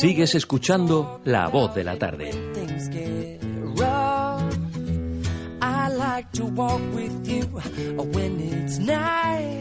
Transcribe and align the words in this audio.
Sigues 0.00 0.34
escuchando 0.34 1.20
La 1.24 1.48
Voz 1.48 1.74
de 1.74 1.84
la 1.84 1.98
Tarde. 1.98 2.30
I 5.60 5.88
like 5.90 6.32
to 6.32 6.46
walk 6.46 6.80
with 6.94 7.28
you 7.28 7.42
when 8.14 8.40
it's 8.40 8.78
night. 8.78 9.60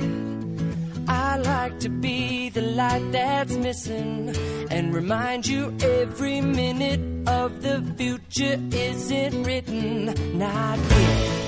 I 1.09 1.37
like 1.39 1.79
to 1.81 1.89
be 1.89 2.49
the 2.49 2.61
light 2.61 3.11
that's 3.11 3.57
missing 3.57 4.33
and 4.71 4.93
remind 4.95 5.45
you 5.45 5.75
every 5.81 6.39
minute 6.39 7.27
of 7.27 7.61
the 7.63 7.83
future 7.97 8.57
isn't 8.71 9.43
written, 9.43 10.37
not 10.37 10.79
yet. 10.79 11.45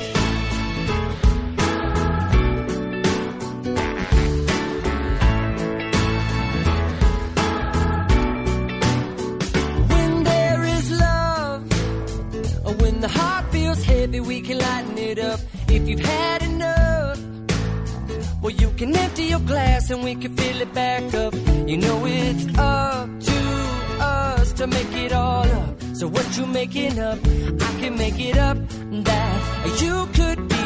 You've 15.87 16.01
had 16.01 16.43
enough, 16.43 17.17
well, 18.41 18.51
you 18.51 18.69
can 18.71 18.93
empty 18.93 19.23
your 19.23 19.39
glass 19.39 19.89
and 19.89 20.03
we 20.03 20.15
can 20.15 20.35
fill 20.35 20.59
it 20.59 20.73
back 20.73 21.13
up. 21.13 21.33
You 21.65 21.77
know 21.77 22.05
it's 22.05 22.45
up 22.57 23.07
to 23.21 23.37
us 24.03 24.51
to 24.53 24.67
make 24.67 24.91
it 24.91 25.13
all 25.13 25.45
up. 25.45 25.81
So 25.93 26.09
what 26.09 26.37
you 26.37 26.45
making 26.45 26.99
up, 26.99 27.19
I 27.25 27.71
can 27.79 27.97
make 27.97 28.19
it 28.19 28.37
up. 28.37 28.57
That 29.05 29.81
you 29.81 30.07
could 30.13 30.49
be 30.49 30.56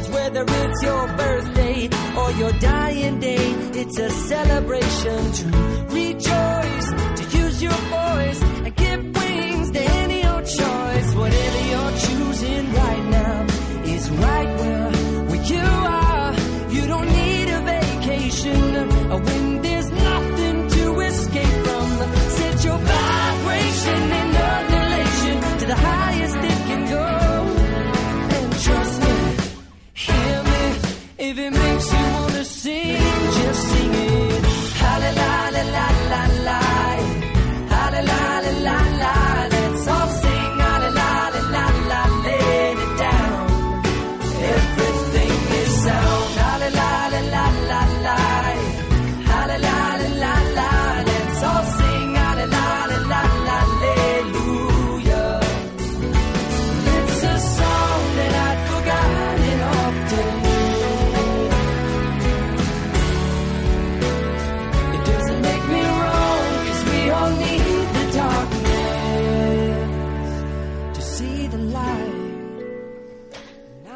birds. 0.00 0.08
Whether 0.10 0.44
it's 0.46 0.82
your 0.82 1.06
birthday 1.08 1.88
or 2.16 2.30
your 2.32 2.52
dying 2.52 3.20
day, 3.20 3.50
it's 3.80 3.98
a 3.98 4.10
celebration 4.10 5.32
to 5.32 5.44
rejoice, 5.88 6.90
to 7.16 7.38
use 7.38 7.62
your 7.62 7.72
voice 7.72 7.99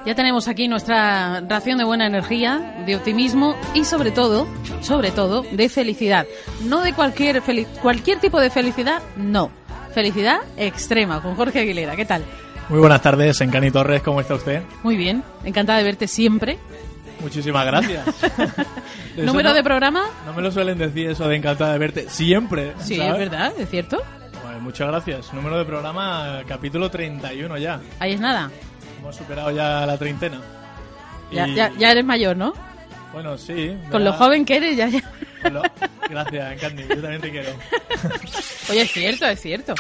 Ya 0.07 0.15
tenemos 0.15 0.49
aquí 0.49 0.69
nuestra 0.69 1.41
ración 1.49 1.79
de 1.79 1.85
buena 1.85 2.07
energía, 2.07 2.83
de 2.85 2.95
optimismo 2.95 3.57
y 3.73 3.85
sobre 3.85 4.11
todo, 4.11 4.47
sobre 4.83 5.11
todo, 5.11 5.43
de 5.51 5.69
felicidad. 5.71 6.27
No 6.65 6.83
de 6.83 6.93
cualquier 6.93 7.41
cualquier 7.81 8.19
tipo 8.21 8.39
de 8.39 8.51
felicidad, 8.51 9.01
no. 9.17 9.51
Felicidad 9.95 10.41
extrema 10.59 11.23
con 11.23 11.37
Jorge 11.37 11.61
Aguilera. 11.61 11.97
¿Qué 11.97 12.05
tal? 12.05 12.23
Muy 12.69 12.81
buenas 12.81 13.01
tardes, 13.01 13.41
Encani 13.41 13.71
Torres, 13.71 14.03
¿cómo 14.03 14.21
está 14.21 14.35
usted? 14.35 14.63
Muy 14.83 14.97
bien, 14.97 15.23
encantada 15.45 15.79
de 15.79 15.85
verte 15.85 16.07
siempre. 16.07 16.59
Muchísimas 17.21 17.65
gracias. 17.65 18.05
¿Número 19.17 19.51
no- 19.51 19.55
de 19.55 19.63
programa? 19.63 20.05
No 20.27 20.35
me 20.35 20.43
lo 20.43 20.51
suelen 20.51 20.77
decir 20.77 21.09
eso 21.11 21.27
de 21.29 21.37
encantada 21.37 21.73
de 21.73 21.79
verte 21.79 22.11
siempre. 22.11 22.75
Sí, 22.81 22.97
¿sabes? 22.97 23.13
es 23.13 23.19
verdad, 23.19 23.53
es 23.59 23.71
cierto. 23.71 24.03
Muchas 24.61 24.89
gracias. 24.89 25.33
Número 25.33 25.59
de 25.59 25.65
programa, 25.65 26.43
capítulo 26.47 26.91
31 26.91 27.59
ya. 27.59 27.81
Ahí 27.99 28.13
es 28.13 28.21
nada. 28.21 28.51
Hemos 28.99 29.17
superado 29.17 29.51
ya 29.51 29.85
la 29.87 29.97
treintena. 29.99 30.41
Ya, 31.33 31.47
Y, 31.49 31.55
ya, 31.55 31.73
ya 31.79 31.91
eres 31.93 32.05
mayor, 32.05 32.37
¿no? 32.37 32.53
Bueno, 33.13 33.37
sí. 33.39 33.77
Con 33.91 34.05
lo 34.05 34.13
joven 34.15 34.45
que 34.45 34.57
eres, 34.57 34.77
ya, 34.77 34.89
ya. 34.89 35.03
lo- 35.51 35.63
Gracias, 36.09 36.53
Encani, 36.53 36.83
yo 36.89 37.01
también 37.01 37.21
te 37.21 37.31
quiero. 37.31 37.51
Oye, 38.71 38.83
es 38.83 38.93
cierto, 38.93 39.27
es 39.27 39.41
cierto. 39.41 39.75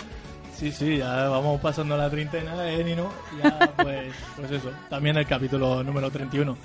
Sí, 0.56 0.70
sí, 0.70 0.98
ya 0.98 1.28
vamos 1.28 1.60
pasando 1.60 1.96
la 1.96 2.08
treintena, 2.08 2.70
¿eh, 2.70 2.82
Nino? 2.84 3.10
Ya, 3.42 3.58
pues, 3.76 4.12
pues 4.36 4.50
eso, 4.52 4.70
también 4.88 5.16
el 5.16 5.26
capítulo 5.26 5.82
número 5.82 6.10
31. 6.10 6.56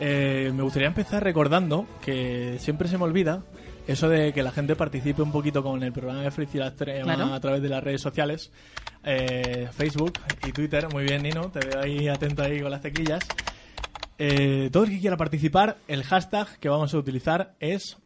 Eh, 0.00 0.52
me 0.54 0.62
gustaría 0.62 0.88
empezar 0.88 1.22
recordando 1.24 1.86
que 2.02 2.56
siempre 2.60 2.86
se 2.88 2.98
me 2.98 3.04
olvida 3.04 3.40
eso 3.86 4.08
de 4.08 4.32
que 4.32 4.42
la 4.42 4.50
gente 4.50 4.76
participe 4.76 5.22
un 5.22 5.32
poquito 5.32 5.62
con 5.62 5.82
el 5.82 5.92
programa 5.92 6.22
de 6.22 6.30
Felicidad 6.30 6.68
Extrema 6.68 7.14
Claro. 7.14 7.34
a 7.34 7.40
través 7.40 7.62
de 7.62 7.68
las 7.68 7.82
redes 7.84 8.00
sociales, 8.00 8.50
eh, 9.04 9.68
Facebook 9.72 10.14
y 10.46 10.52
Twitter. 10.52 10.88
Muy 10.92 11.04
bien, 11.04 11.22
Nino, 11.22 11.50
te 11.50 11.60
veo 11.60 11.82
ahí 11.82 12.08
atento 12.08 12.42
ahí 12.42 12.60
con 12.60 12.70
las 12.70 12.80
teclillas. 12.80 13.26
Eh, 14.18 14.70
todo 14.72 14.84
el 14.84 14.90
que 14.90 15.00
quiera 15.00 15.16
participar, 15.16 15.78
el 15.88 16.04
hashtag 16.04 16.58
que 16.58 16.68
vamos 16.68 16.94
a 16.94 16.98
utilizar 16.98 17.56
es 17.60 17.98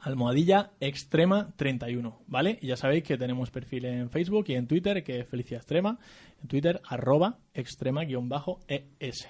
almohadilla 0.00 0.70
extrema 0.80 1.52
31, 1.56 2.20
¿vale? 2.26 2.58
Y 2.62 2.68
ya 2.68 2.76
sabéis 2.76 3.04
que 3.04 3.18
tenemos 3.18 3.50
perfil 3.50 3.84
en 3.86 4.10
Facebook 4.10 4.46
y 4.48 4.54
en 4.54 4.66
Twitter, 4.66 5.02
que 5.02 5.20
es 5.20 5.28
Felicidad 5.28 5.60
Extrema, 5.60 5.98
en 6.42 6.48
Twitter 6.48 6.80
arroba 6.88 7.38
extrema-es. 7.54 9.28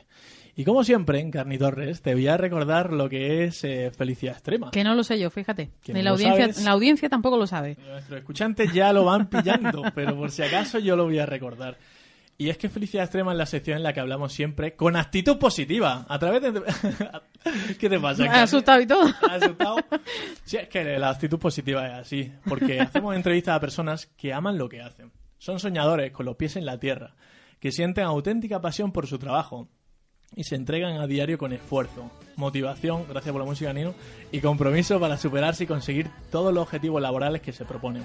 Y 0.57 0.65
como 0.65 0.85
siempre, 0.85 1.21
en 1.21 1.31
Carnitorres, 1.31 2.03
te 2.03 2.15
voy 2.15 2.27
a 2.29 2.37
recordar 2.37 2.93
lo 2.93 3.09
que 3.09 3.45
es 3.45 3.65
eh, 3.65 3.91
Felicidad 3.97 4.35
Extrema. 4.35 4.71
Que 4.71 4.85
no 4.85 4.95
lo 4.95 5.05
sé 5.05 5.19
yo, 5.19 5.31
fíjate. 5.31 5.71
Ni 5.89 6.03
la 6.03 6.11
audiencia, 6.11 6.47
sabes. 6.47 6.65
la 6.65 6.73
audiencia 6.73 7.09
tampoco 7.09 7.37
lo 7.37 7.47
sabe. 7.47 7.77
Nuestros 7.77 8.19
escuchantes 8.19 8.73
ya 8.73 8.93
lo 8.93 9.05
van 9.05 9.29
pillando, 9.29 9.83
pero 9.95 10.17
por 10.17 10.31
si 10.31 10.43
acaso 10.43 10.79
yo 10.79 10.97
lo 10.97 11.05
voy 11.05 11.19
a 11.19 11.27
recordar. 11.27 11.79
Y 12.41 12.49
es 12.49 12.57
que 12.57 12.71
Felicidad 12.71 13.05
Extrema 13.05 13.33
es 13.33 13.39
la 13.39 13.45
sección 13.45 13.77
en 13.77 13.83
la 13.83 13.93
que 13.93 14.01
hablamos 14.01 14.33
siempre 14.33 14.75
con 14.75 14.97
actitud 14.97 15.39
positiva. 15.39 16.07
A 16.09 16.19
través 16.19 16.41
de... 16.41 16.63
¿Qué 17.79 17.91
te 17.91 18.01
pasa? 18.01 18.23
Me 18.23 18.29
asustado 18.31 18.81
y 18.81 18.87
todo. 18.87 19.05
¿Te 19.05 19.27
has 19.27 19.43
asustado? 19.43 19.77
Sí, 20.45 20.57
es 20.57 20.69
que 20.69 20.99
la 20.99 21.11
actitud 21.11 21.39
positiva 21.39 21.87
es 21.87 21.95
así. 22.07 22.33
Porque 22.49 22.81
hacemos 22.81 23.15
entrevistas 23.15 23.57
a 23.57 23.61
personas 23.61 24.07
que 24.17 24.33
aman 24.33 24.57
lo 24.57 24.71
que 24.71 24.81
hacen. 24.81 25.13
Son 25.37 25.61
soñadores 25.61 26.13
con 26.13 26.25
los 26.25 26.37
pies 26.37 26.57
en 26.57 26.65
la 26.65 26.81
tierra, 26.81 27.15
que 27.61 27.73
sienten 27.73 28.05
auténtica 28.05 28.61
pasión 28.61 28.91
por 28.91 29.07
su 29.07 29.19
trabajo 29.19 29.69
y 30.35 30.45
se 30.45 30.55
entregan 30.55 31.01
a 31.01 31.07
diario 31.07 31.39
con 31.39 31.53
esfuerzo, 31.53 32.11
motivación, 32.37 33.05
gracias 33.09 33.33
por 33.33 33.41
la 33.41 33.49
música 33.49 33.73
Nino, 33.73 33.95
y 34.33 34.41
compromiso 34.41 35.01
para 35.01 35.19
superarse 35.19 35.65
y 35.65 35.67
conseguir 35.67 36.11
todos 36.31 36.53
los 36.55 36.63
objetivos 36.63 37.03
laborales 37.03 37.43
que 37.43 37.53
se 37.53 37.65
proponen. 37.65 38.05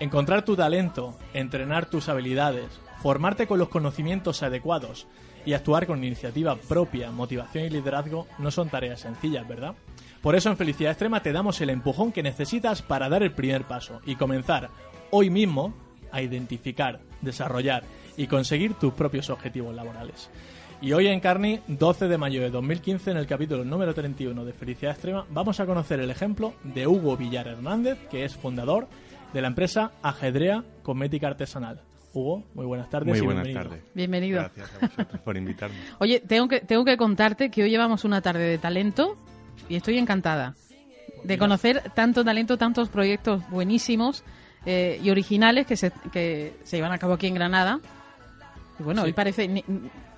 Encontrar 0.00 0.44
tu 0.44 0.56
talento, 0.56 1.16
entrenar 1.34 1.86
tus 1.86 2.08
habilidades, 2.08 2.66
formarte 3.00 3.46
con 3.46 3.58
los 3.58 3.68
conocimientos 3.68 4.42
adecuados 4.42 5.06
y 5.46 5.52
actuar 5.52 5.86
con 5.86 6.02
iniciativa 6.02 6.56
propia, 6.56 7.10
motivación 7.10 7.64
y 7.64 7.70
liderazgo 7.70 8.26
no 8.38 8.50
son 8.50 8.70
tareas 8.70 9.00
sencillas, 9.00 9.46
¿verdad? 9.46 9.74
Por 10.22 10.34
eso 10.34 10.48
en 10.48 10.56
Felicidad 10.56 10.92
Extrema 10.92 11.22
te 11.22 11.32
damos 11.32 11.60
el 11.60 11.70
empujón 11.70 12.10
que 12.10 12.22
necesitas 12.22 12.80
para 12.80 13.08
dar 13.08 13.22
el 13.22 13.32
primer 13.32 13.64
paso 13.64 14.00
y 14.06 14.16
comenzar 14.16 14.70
hoy 15.10 15.28
mismo 15.30 15.74
a 16.10 16.22
identificar, 16.22 17.00
desarrollar 17.20 17.84
y 18.16 18.26
conseguir 18.26 18.74
tus 18.74 18.94
propios 18.94 19.28
objetivos 19.30 19.74
laborales. 19.74 20.30
Y 20.80 20.92
hoy 20.92 21.06
en 21.06 21.20
Carni, 21.20 21.60
12 21.66 22.08
de 22.08 22.18
mayo 22.18 22.42
de 22.42 22.50
2015, 22.50 23.12
en 23.12 23.16
el 23.16 23.26
capítulo 23.26 23.64
número 23.64 23.94
31 23.94 24.44
de 24.44 24.52
Felicidad 24.52 24.92
Extrema, 24.92 25.24
vamos 25.30 25.58
a 25.58 25.66
conocer 25.66 25.98
el 26.00 26.10
ejemplo 26.10 26.52
de 26.62 26.86
Hugo 26.86 27.16
Villar 27.16 27.48
Hernández, 27.48 27.98
que 28.10 28.24
es 28.24 28.34
fundador 28.36 28.86
de 29.32 29.40
la 29.40 29.48
empresa 29.48 29.92
Ajedrea 30.02 30.62
Cosmética 30.82 31.28
Artesanal. 31.28 31.80
Hugo, 32.12 32.44
muy 32.54 32.66
buenas 32.66 32.90
tardes. 32.90 33.08
Muy 33.08 33.18
y 33.18 33.22
buenas 33.22 33.44
bienvenido. 33.44 33.70
tardes. 33.76 33.94
Bienvenido. 33.94 34.40
Gracias 34.40 34.70
a 34.82 34.86
vosotros 34.86 35.20
por 35.22 35.36
invitarme. 35.38 35.76
Oye, 36.00 36.20
tengo 36.20 36.48
que, 36.48 36.60
tengo 36.60 36.84
que 36.84 36.96
contarte 36.98 37.50
que 37.50 37.62
hoy 37.62 37.70
llevamos 37.70 38.04
una 38.04 38.20
tarde 38.20 38.42
de 38.44 38.58
talento 38.58 39.16
y 39.68 39.76
estoy 39.76 39.96
encantada 39.98 40.54
de 41.24 41.38
conocer 41.38 41.82
tanto 41.94 42.22
talento, 42.24 42.58
tantos 42.58 42.90
proyectos 42.90 43.48
buenísimos 43.48 44.22
eh, 44.66 45.00
y 45.02 45.08
originales 45.10 45.66
que 45.66 45.76
se, 45.76 45.90
que 46.12 46.52
se 46.62 46.76
llevan 46.76 46.92
a 46.92 46.98
cabo 46.98 47.14
aquí 47.14 47.26
en 47.26 47.34
Granada. 47.34 47.80
Y 48.78 48.82
bueno, 48.82 49.00
Sí. 49.02 49.06
hoy 49.06 49.12
parece... 49.14 49.48
ni- 49.48 49.64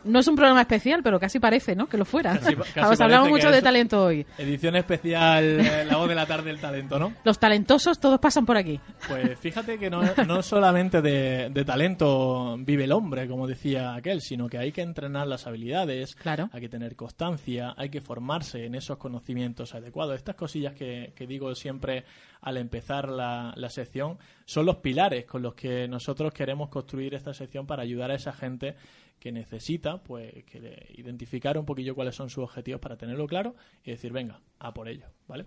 no 0.06 0.18
es 0.20 0.28
un 0.28 0.36
programa 0.36 0.60
especial, 0.62 1.02
pero 1.02 1.18
casi 1.20 1.38
parece, 1.40 1.74
¿no? 1.76 1.86
Que 1.88 1.96
lo 1.98 2.04
fuera. 2.04 2.38
Casi- 2.38 2.54
casi 2.74 2.80
Vamos, 2.80 3.00
hablamos 3.00 3.28
mucho 3.28 3.50
de 3.50 3.60
talento 3.62 4.04
hoy. 4.04 4.26
Edición 4.38 4.76
especial, 4.76 5.44
eh, 5.60 5.84
La 5.84 5.96
Voz 5.96 6.08
de 6.08 6.14
la 6.14 6.26
Tarde 6.26 6.50
del 6.50 6.60
Talento, 6.60 6.98
¿no? 6.98 7.12
Los 7.24 7.38
talentosos 7.38 7.98
todos 8.00 8.18
pasan 8.18 8.46
por 8.46 8.56
aquí. 8.56 8.80
Pues 9.08 9.38
fíjate 9.38 9.78
que 9.78 9.90
no, 9.90 10.02
no 10.26 10.42
solamente 10.42 11.02
de, 11.02 11.50
de 11.50 11.64
talento 11.64 12.56
vive 12.58 12.84
el 12.84 12.92
hombre, 12.92 13.28
como 13.28 13.46
decía 13.46 13.94
aquel, 13.94 14.20
sino 14.20 14.48
que 14.48 14.58
hay 14.58 14.72
que 14.72 14.82
entrenar 14.82 15.26
las 15.26 15.46
habilidades, 15.46 16.14
Claro. 16.16 16.48
hay 16.52 16.60
que 16.60 16.68
tener 16.68 16.96
constancia, 16.96 17.74
hay 17.76 17.88
que 17.90 18.00
formarse 18.00 18.64
en 18.66 18.74
esos 18.74 18.96
conocimientos 18.98 19.74
adecuados. 19.74 20.16
Estas 20.16 20.36
cosillas 20.36 20.74
que, 20.74 21.12
que 21.14 21.26
digo 21.26 21.54
siempre 21.54 22.04
al 22.42 22.56
empezar 22.58 23.08
la, 23.08 23.52
la 23.56 23.70
sección 23.70 24.18
son 24.44 24.66
los 24.66 24.76
pilares 24.76 25.24
con 25.24 25.42
los 25.42 25.54
que 25.54 25.88
nosotros 25.88 26.32
queremos 26.32 26.68
construir 26.68 27.14
esta 27.14 27.34
sección 27.34 27.66
para 27.66 27.82
ayudar 27.82 28.10
a 28.10 28.14
esa 28.14 28.32
gente 28.32 28.76
que 29.18 29.32
necesita 29.32 30.02
pues 30.02 30.44
que 30.44 30.60
le- 30.60 30.86
identificar 30.94 31.56
un 31.58 31.64
poquillo 31.64 31.94
cuáles 31.94 32.14
son 32.14 32.28
sus 32.30 32.44
objetivos 32.44 32.80
para 32.80 32.96
tenerlo 32.96 33.26
claro 33.26 33.54
y 33.84 33.90
decir 33.90 34.12
venga 34.12 34.40
a 34.58 34.72
por 34.74 34.88
ello 34.88 35.06
vale 35.26 35.46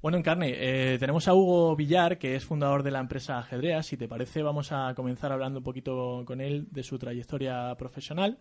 bueno 0.00 0.16
Encarni 0.16 0.46
eh, 0.54 0.96
tenemos 0.98 1.28
a 1.28 1.34
Hugo 1.34 1.76
Villar 1.76 2.18
que 2.18 2.34
es 2.36 2.44
fundador 2.44 2.82
de 2.82 2.90
la 2.90 3.00
empresa 3.00 3.38
Ajedrea. 3.38 3.82
Si 3.82 3.96
te 3.96 4.08
parece 4.08 4.42
vamos 4.42 4.72
a 4.72 4.94
comenzar 4.94 5.30
hablando 5.32 5.58
un 5.58 5.64
poquito 5.64 6.22
con 6.26 6.40
él 6.40 6.66
de 6.70 6.82
su 6.82 6.98
trayectoria 6.98 7.74
profesional. 7.76 8.38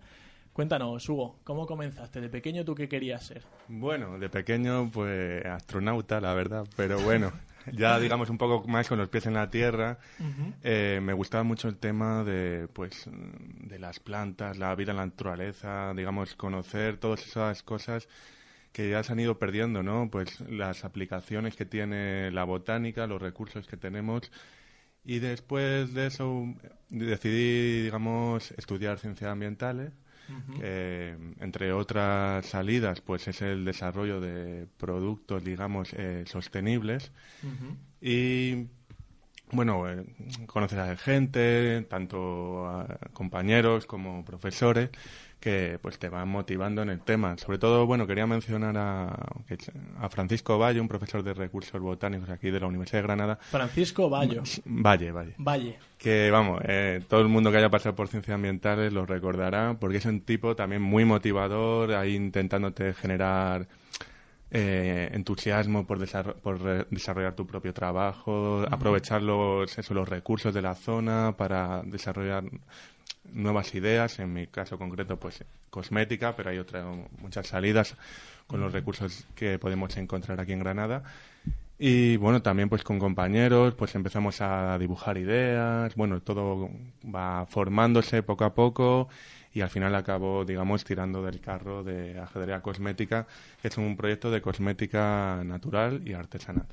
Cuéntanos 0.54 1.07
Hugo 1.10 1.39
cómo 1.44 1.65
comenzaste 1.65 2.22
de 2.22 2.30
pequeño 2.30 2.63
tú 2.65 2.75
qué 2.75 2.88
querías 2.88 3.24
ser 3.25 3.44
Bueno, 3.68 4.18
de 4.18 4.30
pequeño, 4.30 4.89
pues 4.92 5.45
astronauta, 5.45 6.19
la 6.22 6.33
verdad, 6.33 6.65
pero 6.77 7.00
bueno, 7.01 7.31
ya 7.71 8.00
digamos 8.00 8.29
un 8.29 8.38
poco 8.38 8.67
más 8.67 8.88
con 8.88 8.97
los 8.97 9.09
pies 9.09 9.25
en 9.25 9.33
la 9.33 9.50
tierra. 9.50 10.00
Eh, 10.63 11.00
me 11.01 11.13
gustaba 11.13 11.44
mucho 11.44 11.67
el 11.67 11.77
tema 11.77 12.23
de, 12.23 12.67
pues, 12.73 13.09
de 13.11 13.79
las 13.79 14.00
plantas, 14.00 14.57
la 14.57 14.73
vida 14.75 14.91
en 14.91 14.97
la 14.97 15.06
naturaleza, 15.06 15.94
digamos, 15.95 16.35
conocer 16.35 16.97
todas 16.97 17.25
esas 17.25 17.63
cosas 17.63 18.07
que 18.71 18.89
ya 18.89 19.03
se 19.03 19.11
han 19.11 19.19
ido 19.19 19.39
perdiendo, 19.39 19.83
¿no? 19.83 20.09
Pues 20.11 20.41
las 20.41 20.85
aplicaciones 20.85 21.56
que 21.56 21.65
tiene 21.65 22.31
la 22.31 22.44
botánica, 22.44 23.07
los 23.07 23.21
recursos 23.21 23.67
que 23.67 23.77
tenemos. 23.77 24.31
Y 25.03 25.19
después 25.19 25.94
de 25.94 26.07
eso 26.07 26.45
decidí, 26.89 27.83
digamos, 27.83 28.51
estudiar 28.51 29.00
ciencias 29.00 29.31
ambientales. 29.31 29.91
Que, 30.59 31.15
entre 31.39 31.73
otras 31.73 32.45
salidas, 32.45 33.01
pues 33.01 33.27
es 33.27 33.41
el 33.41 33.65
desarrollo 33.65 34.19
de 34.19 34.67
productos, 34.77 35.43
digamos, 35.43 35.93
eh, 35.93 36.23
sostenibles. 36.25 37.11
Y 38.01 38.67
bueno, 39.51 39.89
eh, 39.89 40.05
conoces 40.45 40.77
a 40.77 40.95
gente, 40.95 41.85
tanto 41.89 42.67
a 42.67 42.99
compañeros 43.13 43.85
como 43.85 44.23
profesores, 44.23 44.89
que 45.39 45.80
pues 45.81 45.97
te 45.97 46.09
van 46.09 46.27
motivando 46.27 46.81
en 46.81 46.89
el 46.89 47.01
tema. 47.01 47.38
Sobre 47.38 47.57
todo, 47.57 47.86
bueno, 47.86 48.06
quería 48.06 48.27
mencionar 48.27 48.77
a, 48.77 49.07
a 50.00 50.09
Francisco 50.09 50.57
Valle, 50.57 50.81
un 50.81 50.88
profesor 50.88 51.24
de 51.24 51.33
recursos 51.33 51.80
botánicos 51.81 52.30
aquí 52.30 52.51
de 52.51 52.59
la 52.59 52.68
Universidad 52.68 53.00
de 53.00 53.03
Granada. 53.03 53.36
Francisco 53.41 54.09
Bayo 54.09 54.44
Valle, 54.65 55.12
Valle. 55.12 55.36
Valle 55.38 55.80
Que 55.97 56.30
vamos, 56.30 56.62
eh, 56.65 57.01
todo 57.07 57.21
el 57.21 57.30
mundo 57.30 57.51
que 57.51 57.57
haya 57.57 57.69
pasado 57.69 57.95
por 57.95 58.07
ciencias 58.09 58.36
ambientales 58.36 58.91
lo 58.91 59.06
recordará, 59.06 59.77
porque 59.80 59.97
es 59.97 60.06
un 60.06 60.21
tipo 60.21 60.56
también 60.56 60.81
muy 60.81 61.06
motivador, 61.06 61.94
ahí 61.94 62.15
intentándote 62.15 62.94
generar 62.94 63.68
eh, 64.51 65.09
entusiasmo 65.13 65.86
por, 65.86 66.00
por 66.41 66.88
desarrollar 66.89 67.36
tu 67.36 67.45
propio 67.47 67.74
trabajo, 67.74 68.65
aprovechar 68.69 69.21
los, 69.21 69.77
eso, 69.77 69.94
los 69.94 70.09
recursos 70.09 70.53
de 70.53 70.62
la 70.62 70.75
zona 70.75 71.36
para 71.38 71.83
desarrollar 71.83 72.44
nuevas 73.33 73.73
ideas, 73.75 74.19
en 74.19 74.33
mi 74.33 74.47
caso 74.47 74.77
concreto, 74.77 75.17
pues 75.17 75.43
cosmética, 75.69 76.35
pero 76.35 76.49
hay 76.49 76.57
otras 76.57 76.85
muchas 77.19 77.47
salidas 77.47 77.95
con 78.47 78.61
los 78.61 78.73
recursos 78.73 79.25
que 79.35 79.59
podemos 79.59 79.95
encontrar 79.97 80.39
aquí 80.39 80.53
en 80.53 80.59
Granada. 80.59 81.03
Y 81.77 82.17
bueno, 82.17 82.41
también 82.41 82.67
pues 82.67 82.83
con 82.83 82.99
compañeros, 82.99 83.73
pues 83.75 83.95
empezamos 83.95 84.41
a 84.41 84.77
dibujar 84.77 85.17
ideas, 85.17 85.95
bueno, 85.95 86.21
todo 86.21 86.69
va 87.05 87.45
formándose 87.45 88.21
poco 88.21 88.43
a 88.43 88.53
poco 88.53 89.07
y 89.53 89.61
al 89.61 89.69
final 89.69 89.95
acabo, 89.95 90.43
digamos, 90.43 90.83
tirando 90.83 91.23
del 91.23 91.39
carro 91.39 91.83
de 91.83 92.19
ajedrez 92.19 92.61
cosmética, 92.61 93.27
que 93.61 93.69
es 93.69 93.77
un 93.77 93.95
proyecto 93.95 94.29
de 94.29 94.41
cosmética 94.41 95.41
natural 95.45 96.01
y 96.05 96.13
artesanal. 96.13 96.67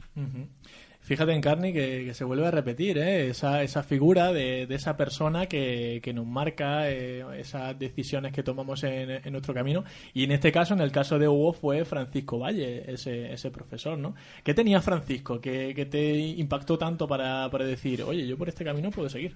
Fíjate 1.07 1.33
en 1.33 1.41
Carney 1.41 1.73
que, 1.73 2.05
que 2.05 2.15
se 2.15 2.25
vuelve 2.25 2.49
a 2.49 2.51
repetir 2.51 2.99
¿eh? 2.99 3.29
esa, 3.29 3.63
esa 3.63 3.85
figura 3.85 4.33
de, 4.33 4.67
de 4.67 4.75
esa 4.75 4.97
persona 4.97 5.47
que, 5.47 6.01
que 6.03 6.13
nos 6.13 6.27
marca 6.27 6.91
eh, 6.91 7.25
esas 7.39 7.79
decisiones 7.79 8.33
que 8.33 8.43
tomamos 8.43 8.83
en, 8.83 9.11
en 9.11 9.31
nuestro 9.31 9.55
camino. 9.55 9.85
Y 10.15 10.25
en 10.25 10.33
este 10.33 10.51
caso, 10.51 10.75
en 10.75 10.81
el 10.81 10.91
caso 10.91 11.17
de 11.17 11.29
Hugo, 11.29 11.53
fue 11.53 11.85
Francisco 11.85 12.41
Valle, 12.41 12.93
ese, 12.93 13.33
ese 13.33 13.53
profesor. 13.53 13.97
¿no? 13.97 14.17
¿Qué 14.43 14.53
tenía 14.53 14.81
Francisco 14.81 15.41
que, 15.41 15.75
que 15.77 15.87
te 15.87 16.19
impactó 16.19 16.77
tanto 16.77 17.07
para, 17.07 17.49
para 17.51 17.65
decir, 17.65 18.03
oye, 18.03 18.27
yo 18.27 18.37
por 18.37 18.49
este 18.49 18.65
camino 18.65 18.91
puedo 18.91 19.09
seguir? 19.09 19.35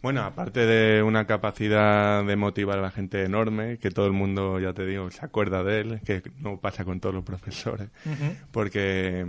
Bueno, 0.00 0.22
aparte 0.22 0.64
de 0.64 1.02
una 1.02 1.26
capacidad 1.26 2.24
de 2.24 2.36
motivar 2.36 2.78
a 2.78 2.82
la 2.82 2.90
gente 2.90 3.24
enorme, 3.24 3.76
que 3.76 3.90
todo 3.90 4.06
el 4.06 4.12
mundo, 4.12 4.58
ya 4.58 4.72
te 4.72 4.86
digo, 4.86 5.10
se 5.10 5.22
acuerda 5.22 5.62
de 5.62 5.80
él, 5.80 6.00
que 6.02 6.22
no 6.40 6.58
pasa 6.60 6.86
con 6.86 6.98
todos 6.98 7.14
los 7.14 7.24
profesores, 7.24 7.90
porque 8.50 9.26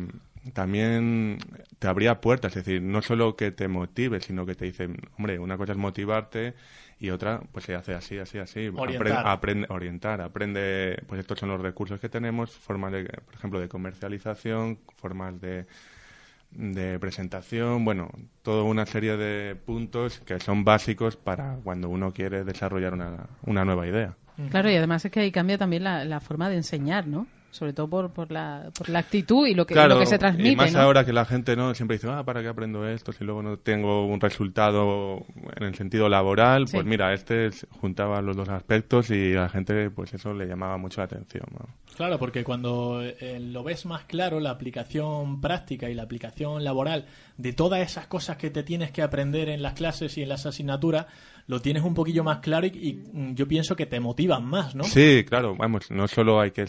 también 0.54 1.38
te 1.80 1.88
abría 1.88 2.22
puertas, 2.22 2.56
es 2.56 2.66
decir, 2.66 2.82
no 2.82 3.02
solo 3.02 3.36
que 3.36 3.52
te 3.52 3.68
motive, 3.68 4.20
sino 4.22 4.46
que 4.46 4.56
te 4.56 4.66
dice, 4.66 4.90
hombre, 5.18 5.40
una 5.40 5.58
cosa 5.58 5.72
es 5.74 5.78
motivarte 5.78 6.54
y 7.00 7.10
otra, 7.10 7.42
pues 7.52 7.66
se 7.66 7.76
hace 7.76 7.94
así, 7.94 8.18
así, 8.18 8.38
así. 8.38 8.70
Orientar. 8.76 9.26
Aprende, 9.28 9.68
aprende- 9.68 9.68
orientar, 9.70 10.22
aprende, 10.22 11.04
pues 11.08 11.20
estos 11.20 11.40
son 11.40 11.50
los 11.50 11.62
recursos 11.62 12.00
que 12.00 12.10
tenemos, 12.10 12.52
formas, 12.52 12.92
de, 12.92 13.06
por 13.06 13.34
ejemplo, 13.36 13.60
de 13.60 13.68
comercialización, 13.68 14.80
formas 14.96 15.40
de 15.42 15.66
de 16.52 16.98
presentación, 17.00 17.84
bueno, 17.84 18.10
toda 18.42 18.64
una 18.64 18.86
serie 18.86 19.18
de 19.18 19.56
puntos 19.58 20.20
que 20.22 20.40
son 20.40 20.64
básicos 20.64 21.18
para 21.18 21.58
cuando 21.64 21.90
uno 21.90 22.14
quiere 22.14 22.46
desarrollar 22.46 22.94
una, 22.94 23.28
una 23.44 23.66
nueva 23.66 23.86
idea. 23.88 24.16
Claro, 24.52 24.70
y 24.70 24.76
además 24.76 25.04
es 25.04 25.12
que 25.12 25.20
ahí 25.20 25.32
cambia 25.34 25.58
también 25.58 25.84
la, 25.84 26.06
la 26.06 26.22
forma 26.22 26.50
de 26.50 26.56
enseñar, 26.56 27.08
¿no? 27.08 27.28
Sobre 27.56 27.72
todo 27.72 27.90
por, 27.90 28.12
por, 28.12 28.32
la, 28.32 28.70
por 28.78 28.90
la 28.90 29.00
actitud 29.00 29.48
y 29.48 29.54
lo 29.54 29.66
que, 29.66 29.74
lo 29.76 29.98
que 29.98 30.06
se 30.06 30.18
transmite, 30.18 30.50
y 30.50 30.56
más 30.58 30.74
¿no? 30.74 30.82
ahora 30.82 31.06
que 31.06 31.14
la 31.14 31.24
gente 31.24 31.56
no 31.56 31.74
siempre 31.74 31.96
dice, 31.96 32.10
ah, 32.12 32.24
¿para 32.26 32.42
qué 32.42 32.50
aprendo 32.50 32.86
esto 32.86 33.14
si 33.14 33.24
luego 33.24 33.42
no 33.42 33.58
tengo 33.58 34.06
un 34.06 34.20
resultado 34.20 35.26
en 35.56 35.64
el 35.64 35.74
sentido 35.76 36.10
laboral? 36.10 36.68
Sí. 36.68 36.74
Pues 36.76 36.86
mira, 36.86 37.14
este 37.14 37.48
es- 37.48 37.66
juntaba 37.80 38.22
los 38.22 38.36
dos 38.36 38.50
aspectos 38.50 39.10
y 39.10 39.34
a 39.34 39.42
la 39.44 39.50
gente 39.50 39.90
pues 39.90 40.14
eso 40.14 40.34
le 40.34 40.46
llamaba 40.48 40.78
mucho 40.78 41.00
la 41.00 41.06
atención. 41.06 41.46
¿no? 41.58 41.66
Claro, 41.96 42.20
porque 42.20 42.44
cuando 42.44 43.02
eh, 43.02 43.40
lo 43.40 43.64
ves 43.64 43.86
más 43.86 44.04
claro, 44.04 44.42
la 44.42 44.50
aplicación 44.50 45.40
práctica 45.40 45.90
y 45.90 45.94
la 45.94 46.04
aplicación 46.04 46.64
laboral 46.64 47.06
de 47.38 47.54
todas 47.54 47.80
esas 47.80 48.08
cosas 48.08 48.36
que 48.36 48.50
te 48.50 48.64
tienes 48.64 48.92
que 48.92 49.02
aprender 49.02 49.48
en 49.48 49.62
las 49.62 49.74
clases 49.74 50.18
y 50.18 50.24
en 50.24 50.30
las 50.30 50.46
asignaturas, 50.46 51.06
lo 51.48 51.62
tienes 51.62 51.84
un 51.84 51.94
poquillo 51.94 52.24
más 52.24 52.40
claro 52.40 52.66
y, 52.66 52.72
y, 52.74 52.94
mm, 53.14 53.36
yo 53.36 53.48
pienso 53.48 53.76
que 53.76 53.86
te 53.86 54.00
motivan 54.00 54.44
más, 54.46 54.76
¿no? 54.76 54.84
Sí, 54.84 55.24
claro, 55.28 55.56
vamos, 55.56 55.90
no 55.92 56.08
solo 56.08 56.42
hay 56.42 56.52
que 56.52 56.66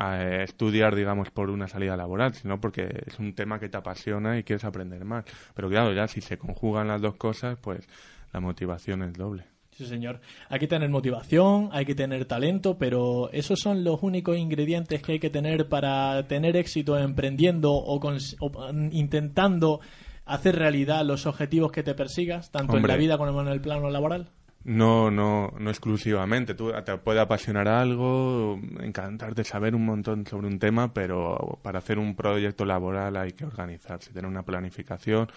eh, 0.00 0.44
estudiar, 0.44 0.94
digamos, 0.94 1.30
por 1.30 1.50
una 1.50 1.66
salida 1.66 1.96
laboral, 1.96 2.34
sino 2.34 2.60
porque 2.60 3.02
es 3.06 3.18
un 3.18 3.34
tema 3.34 3.58
que 3.58 3.68
te 3.68 3.76
apasiona 3.76 4.38
y 4.38 4.44
quieres 4.44 4.64
aprender 4.64 5.04
más. 5.04 5.24
Pero 5.54 5.68
claro, 5.68 5.92
ya 5.92 6.06
si 6.06 6.20
se 6.20 6.38
conjugan 6.38 6.88
las 6.88 7.00
dos 7.00 7.16
cosas, 7.16 7.58
pues 7.60 7.88
la 8.32 8.40
motivación 8.40 9.02
es 9.02 9.14
doble. 9.14 9.44
Sí, 9.72 9.86
señor. 9.86 10.20
Hay 10.48 10.58
que 10.58 10.66
tener 10.66 10.90
motivación, 10.90 11.68
hay 11.72 11.84
que 11.84 11.94
tener 11.94 12.24
talento, 12.24 12.78
pero 12.78 13.30
¿esos 13.30 13.60
son 13.60 13.84
los 13.84 14.02
únicos 14.02 14.36
ingredientes 14.36 15.02
que 15.02 15.12
hay 15.12 15.18
que 15.20 15.30
tener 15.30 15.68
para 15.68 16.26
tener 16.26 16.56
éxito 16.56 16.98
emprendiendo 16.98 17.72
o, 17.72 18.00
o, 18.00 18.72
mm, 18.72 18.88
intentando 18.92 19.80
hacer 20.24 20.56
realidad 20.56 21.04
los 21.04 21.26
objetivos 21.26 21.70
que 21.70 21.84
te 21.84 21.94
persigas, 21.94 22.50
tanto 22.50 22.76
en 22.76 22.86
la 22.86 22.96
vida 22.96 23.18
como 23.18 23.40
en 23.40 23.48
el 23.48 23.60
plano 23.60 23.88
laboral? 23.88 24.30
No, 24.64 25.10
no, 25.10 25.54
no 25.58 25.70
exclusivamente. 25.70 26.54
Tú 26.54 26.72
te 26.84 26.98
puede 26.98 27.20
apasionar 27.20 27.68
algo, 27.68 28.60
encantarte 28.80 29.44
saber 29.44 29.74
un 29.74 29.86
montón 29.86 30.26
sobre 30.26 30.46
un 30.46 30.58
tema, 30.58 30.92
pero 30.92 31.58
para 31.62 31.78
hacer 31.78 31.98
un 31.98 32.14
proyecto 32.14 32.64
laboral 32.66 33.16
hay 33.16 33.32
que 33.32 33.46
organizarse, 33.46 34.12
tener 34.12 34.26
una 34.28 34.42
planificación, 34.44 35.28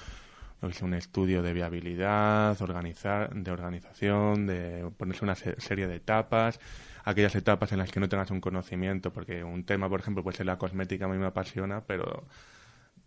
un 0.82 0.94
estudio 0.94 1.42
de 1.42 1.54
viabilidad, 1.54 2.62
organizar, 2.62 3.34
de 3.34 3.52
organización, 3.52 4.48
de 4.48 4.90
ponerse 4.98 5.24
una 5.24 5.36
se- 5.36 5.60
serie 5.62 5.88
de 5.88 5.96
etapas, 5.96 6.60
aquellas 7.06 7.34
etapas 7.36 7.72
en 7.72 7.80
las 7.80 7.92
que 7.92 8.00
no 8.00 8.10
tengas 8.10 8.32
un 8.32 8.42
conocimiento, 8.42 9.12
porque 9.14 9.44
un 9.44 9.64
tema, 9.64 9.88
por 9.90 10.02
ejemplo, 10.02 10.24
puede 10.24 10.38
ser 10.38 10.46
la 10.48 10.58
cosmética, 10.58 11.06
a 11.06 11.08
mí 11.08 11.18
me 11.18 11.28
apasiona, 11.28 11.82
pero 11.86 12.26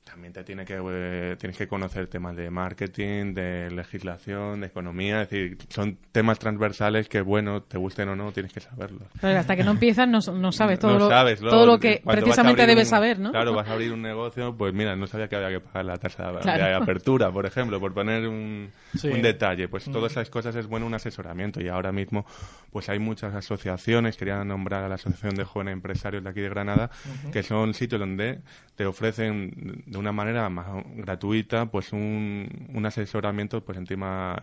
también 0.05 0.33
te 0.35 0.45
tiene 0.45 0.65
que 0.67 0.79
eh, 0.87 1.37
tienes 1.41 1.57
que 1.57 1.67
conocer 1.67 2.07
temas 2.09 2.37
de 2.37 2.51
marketing, 2.51 3.33
de 3.35 3.71
legislación, 3.71 4.61
de 4.61 4.67
economía, 4.67 5.23
es 5.23 5.31
decir, 5.31 5.59
son 5.71 5.97
temas 6.13 6.39
transversales 6.39 7.09
que 7.09 7.23
bueno, 7.23 7.63
te 7.63 7.79
gusten 7.79 8.09
o 8.11 8.15
no, 8.17 8.31
tienes 8.31 8.53
que 8.53 8.61
saberlos. 8.61 9.09
Pero 9.21 9.39
hasta 9.39 9.57
que 9.57 9.65
no 9.65 9.71
empiezas 9.73 10.07
no, 10.07 10.21
no 10.35 10.53
sabes 10.53 10.79
todo, 10.79 10.93
No 10.93 10.99
lo, 11.01 11.09
sabes, 11.09 11.41
todo 11.41 11.65
lo 11.67 11.81
que 11.81 12.03
precisamente 12.05 12.67
debes 12.67 12.89
un- 12.89 12.91
saber, 12.91 13.19
¿no? 13.19 13.33
Claro, 13.33 13.55
vas 13.55 13.67
a 13.69 13.73
abrir 13.75 13.93
un 13.93 14.03
negocio, 14.03 14.55
pues 14.57 14.75
mira, 14.75 14.95
no 14.95 15.07
sabía 15.07 15.27
que 15.29 15.37
había 15.37 15.49
que 15.49 15.61
pagar 15.61 15.85
la 15.87 15.97
tasa 15.97 16.31
de, 16.33 16.39
Claro. 16.41 16.65
de 16.65 16.75
apertura, 16.75 17.33
por 17.33 17.47
ejemplo, 17.47 17.81
por 17.81 17.95
poner 17.95 18.29
un, 18.29 18.71
Sí. 18.95 19.09
un 19.09 19.23
detalle. 19.23 19.69
Pues 19.69 19.85
todas 19.91 20.13
esas 20.13 20.29
cosas 20.31 20.55
es 20.55 20.67
bueno 20.67 20.87
un 20.87 20.95
asesoramiento 20.95 21.61
y 21.63 21.69
ahora 21.69 21.93
mismo 21.93 22.27
pues 22.71 22.89
hay 22.89 22.99
muchas 22.99 23.35
asociaciones, 23.35 24.17
quería 24.17 24.45
nombrar 24.45 24.83
a 24.85 24.89
la 24.89 24.97
Asociación 24.97 25.35
de 25.37 25.45
Jóvenes 25.45 25.73
Empresarios 25.75 26.25
de 26.25 26.31
aquí 26.31 26.41
de 26.41 26.49
Granada, 26.49 26.91
que 27.33 27.43
son 27.45 27.73
sitios 27.73 28.01
donde 28.01 28.41
te 28.75 28.85
ofrecen 28.85 29.85
de 29.95 29.99
una 29.99 30.13
manera 30.13 30.49
más 30.51 30.67
gratuita 30.95 31.67
pues 31.67 31.93
un, 31.93 32.47
un 32.75 32.85
asesoramiento 32.87 33.65
pues 33.65 33.79
encima 33.79 34.37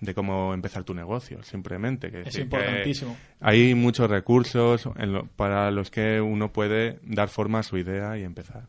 de 0.00 0.14
cómo 0.14 0.52
empezar 0.52 0.82
tu 0.82 0.94
negocio, 0.94 1.44
simplemente. 1.44 2.10
Que 2.10 2.18
Es 2.20 2.24
decir, 2.24 2.48
que 2.48 2.56
importantísimo. 2.56 3.16
hay 3.40 3.72
muchos 3.76 4.10
recursos 4.10 4.88
en 4.96 5.12
lo- 5.12 5.26
para 5.36 5.70
los 5.70 5.90
que 5.92 6.20
uno 6.20 6.52
puede 6.52 6.98
dar 7.04 7.28
forma 7.28 7.60
a 7.60 7.62
su 7.62 7.78
idea 7.78 8.18
y 8.18 8.24
empezar. 8.24 8.64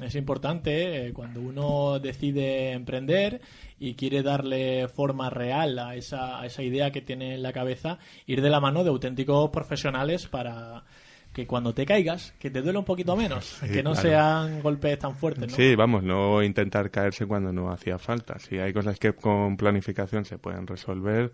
Es 0.00 0.14
importante 0.14 1.08
eh, 1.08 1.12
cuando 1.12 1.40
uno 1.42 1.98
decide 1.98 2.70
emprender 2.72 3.42
y 3.78 3.92
quiere 3.94 4.22
darle 4.22 4.88
forma 4.88 5.28
real 5.28 5.78
a 5.78 5.96
esa, 5.96 6.40
a 6.40 6.46
esa 6.46 6.62
idea 6.62 6.90
que 6.92 7.02
tiene 7.02 7.34
en 7.34 7.42
la 7.42 7.52
cabeza, 7.52 7.98
ir 8.26 8.40
de 8.40 8.48
la 8.48 8.60
mano 8.60 8.84
de 8.84 8.88
auténticos 8.90 9.50
profesionales 9.50 10.28
para 10.28 10.84
que 11.32 11.46
cuando 11.46 11.72
te 11.74 11.86
caigas, 11.86 12.32
que 12.38 12.50
te 12.50 12.60
duele 12.62 12.78
un 12.78 12.84
poquito 12.84 13.16
menos, 13.16 13.44
Sí, 13.60 13.68
que 13.68 13.82
no 13.82 13.92
claro. 13.92 14.08
sean 14.08 14.62
golpes 14.62 14.98
tan 14.98 15.14
fuertes, 15.16 15.48
¿no? 15.50 15.56
Sí, 15.56 15.74
vamos, 15.76 16.02
no 16.02 16.42
intentar 16.42 16.90
caerse 16.90 17.26
cuando 17.26 17.52
no 17.52 17.70
hacía 17.70 17.98
falta. 17.98 18.38
Si 18.38 18.58
hay 18.58 18.72
cosas 18.72 18.98
que 18.98 19.12
con 19.12 19.56
planificación 19.56 20.24
se 20.24 20.38
pueden 20.38 20.66
resolver, 20.66 21.32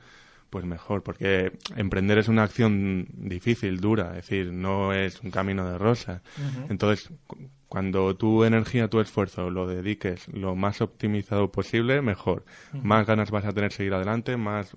pues 0.50 0.64
mejor, 0.64 1.02
porque 1.02 1.52
emprender 1.76 2.18
es 2.18 2.28
una 2.28 2.44
acción 2.44 3.08
difícil, 3.14 3.80
dura, 3.80 4.10
es 4.10 4.28
decir, 4.28 4.52
no 4.52 4.92
es 4.92 5.20
un 5.22 5.30
camino 5.30 5.68
de 5.68 5.78
rosas. 5.78 6.22
Entonces, 6.68 7.10
cu- 7.26 7.48
cuando 7.68 8.14
tu 8.16 8.44
energía, 8.44 8.88
tu 8.88 9.00
esfuerzo 9.00 9.50
lo 9.50 9.66
dediques 9.66 10.28
lo 10.28 10.54
más 10.54 10.80
optimizado 10.80 11.50
posible, 11.50 12.00
mejor. 12.00 12.44
Más 12.72 13.06
ganas 13.06 13.30
vas 13.32 13.44
a 13.44 13.52
tener 13.52 13.72
seguir 13.72 13.92
adelante, 13.94 14.36
más 14.36 14.76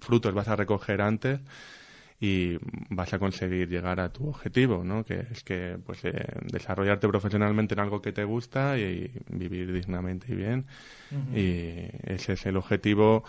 frutos 0.00 0.34
vas 0.34 0.48
a 0.48 0.56
recoger 0.56 1.00
antes 1.00 1.40
y 2.18 2.56
vas 2.88 3.12
a 3.12 3.18
conseguir 3.18 3.68
llegar 3.68 4.00
a 4.00 4.10
tu 4.10 4.28
objetivo, 4.28 4.82
¿no? 4.82 5.04
Que 5.04 5.26
es 5.30 5.44
que 5.44 5.76
pues 5.84 6.04
eh, 6.04 6.12
desarrollarte 6.50 7.06
profesionalmente 7.08 7.74
en 7.74 7.80
algo 7.80 8.00
que 8.00 8.12
te 8.12 8.24
gusta 8.24 8.78
y 8.78 9.10
vivir 9.28 9.72
dignamente 9.72 10.32
y 10.32 10.34
bien. 10.34 10.66
Y 11.34 11.88
ese 12.04 12.32
es 12.32 12.46
el 12.46 12.56
objetivo 12.56 13.22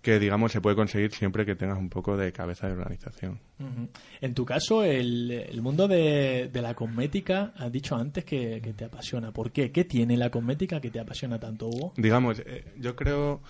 que 0.00 0.20
digamos 0.20 0.52
se 0.52 0.60
puede 0.60 0.76
conseguir 0.76 1.10
siempre 1.10 1.44
que 1.44 1.56
tengas 1.56 1.78
un 1.78 1.88
poco 1.88 2.16
de 2.16 2.32
cabeza 2.32 2.68
de 2.68 2.74
organización. 2.74 3.40
Ujú. 3.58 3.88
En 4.20 4.34
tu 4.34 4.44
caso, 4.44 4.84
el, 4.84 5.32
el 5.32 5.60
mundo 5.60 5.88
de, 5.88 6.48
de 6.52 6.62
la 6.62 6.74
cosmética, 6.74 7.52
has 7.56 7.72
dicho 7.72 7.96
antes 7.96 8.24
que, 8.24 8.60
que 8.62 8.72
te 8.72 8.84
apasiona. 8.84 9.32
¿Por 9.32 9.50
qué? 9.50 9.72
¿Qué 9.72 9.84
tiene 9.84 10.16
la 10.16 10.30
cosmética 10.30 10.80
que 10.80 10.90
te 10.90 11.00
apasiona 11.00 11.40
tanto, 11.40 11.66
Hugo? 11.66 11.92
Digamos, 11.96 12.38
eh, 12.46 12.64
yo 12.78 12.94
creo 12.94 13.42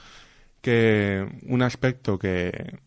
que 0.63 1.29
un 1.47 1.61
aspecto 1.61 2.19
que 2.19 2.79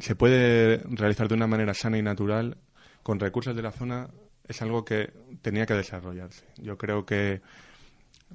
se 0.00 0.14
puede 0.14 0.78
realizar 0.88 1.28
de 1.28 1.34
una 1.34 1.46
manera 1.46 1.74
sana 1.74 1.98
y 1.98 2.02
natural 2.02 2.56
con 3.02 3.20
recursos 3.20 3.54
de 3.54 3.62
la 3.62 3.72
zona 3.72 4.08
es 4.46 4.62
algo 4.62 4.84
que 4.84 5.12
tenía 5.42 5.66
que 5.66 5.74
desarrollarse. 5.74 6.44
Yo 6.56 6.76
creo 6.76 7.06
que 7.06 7.40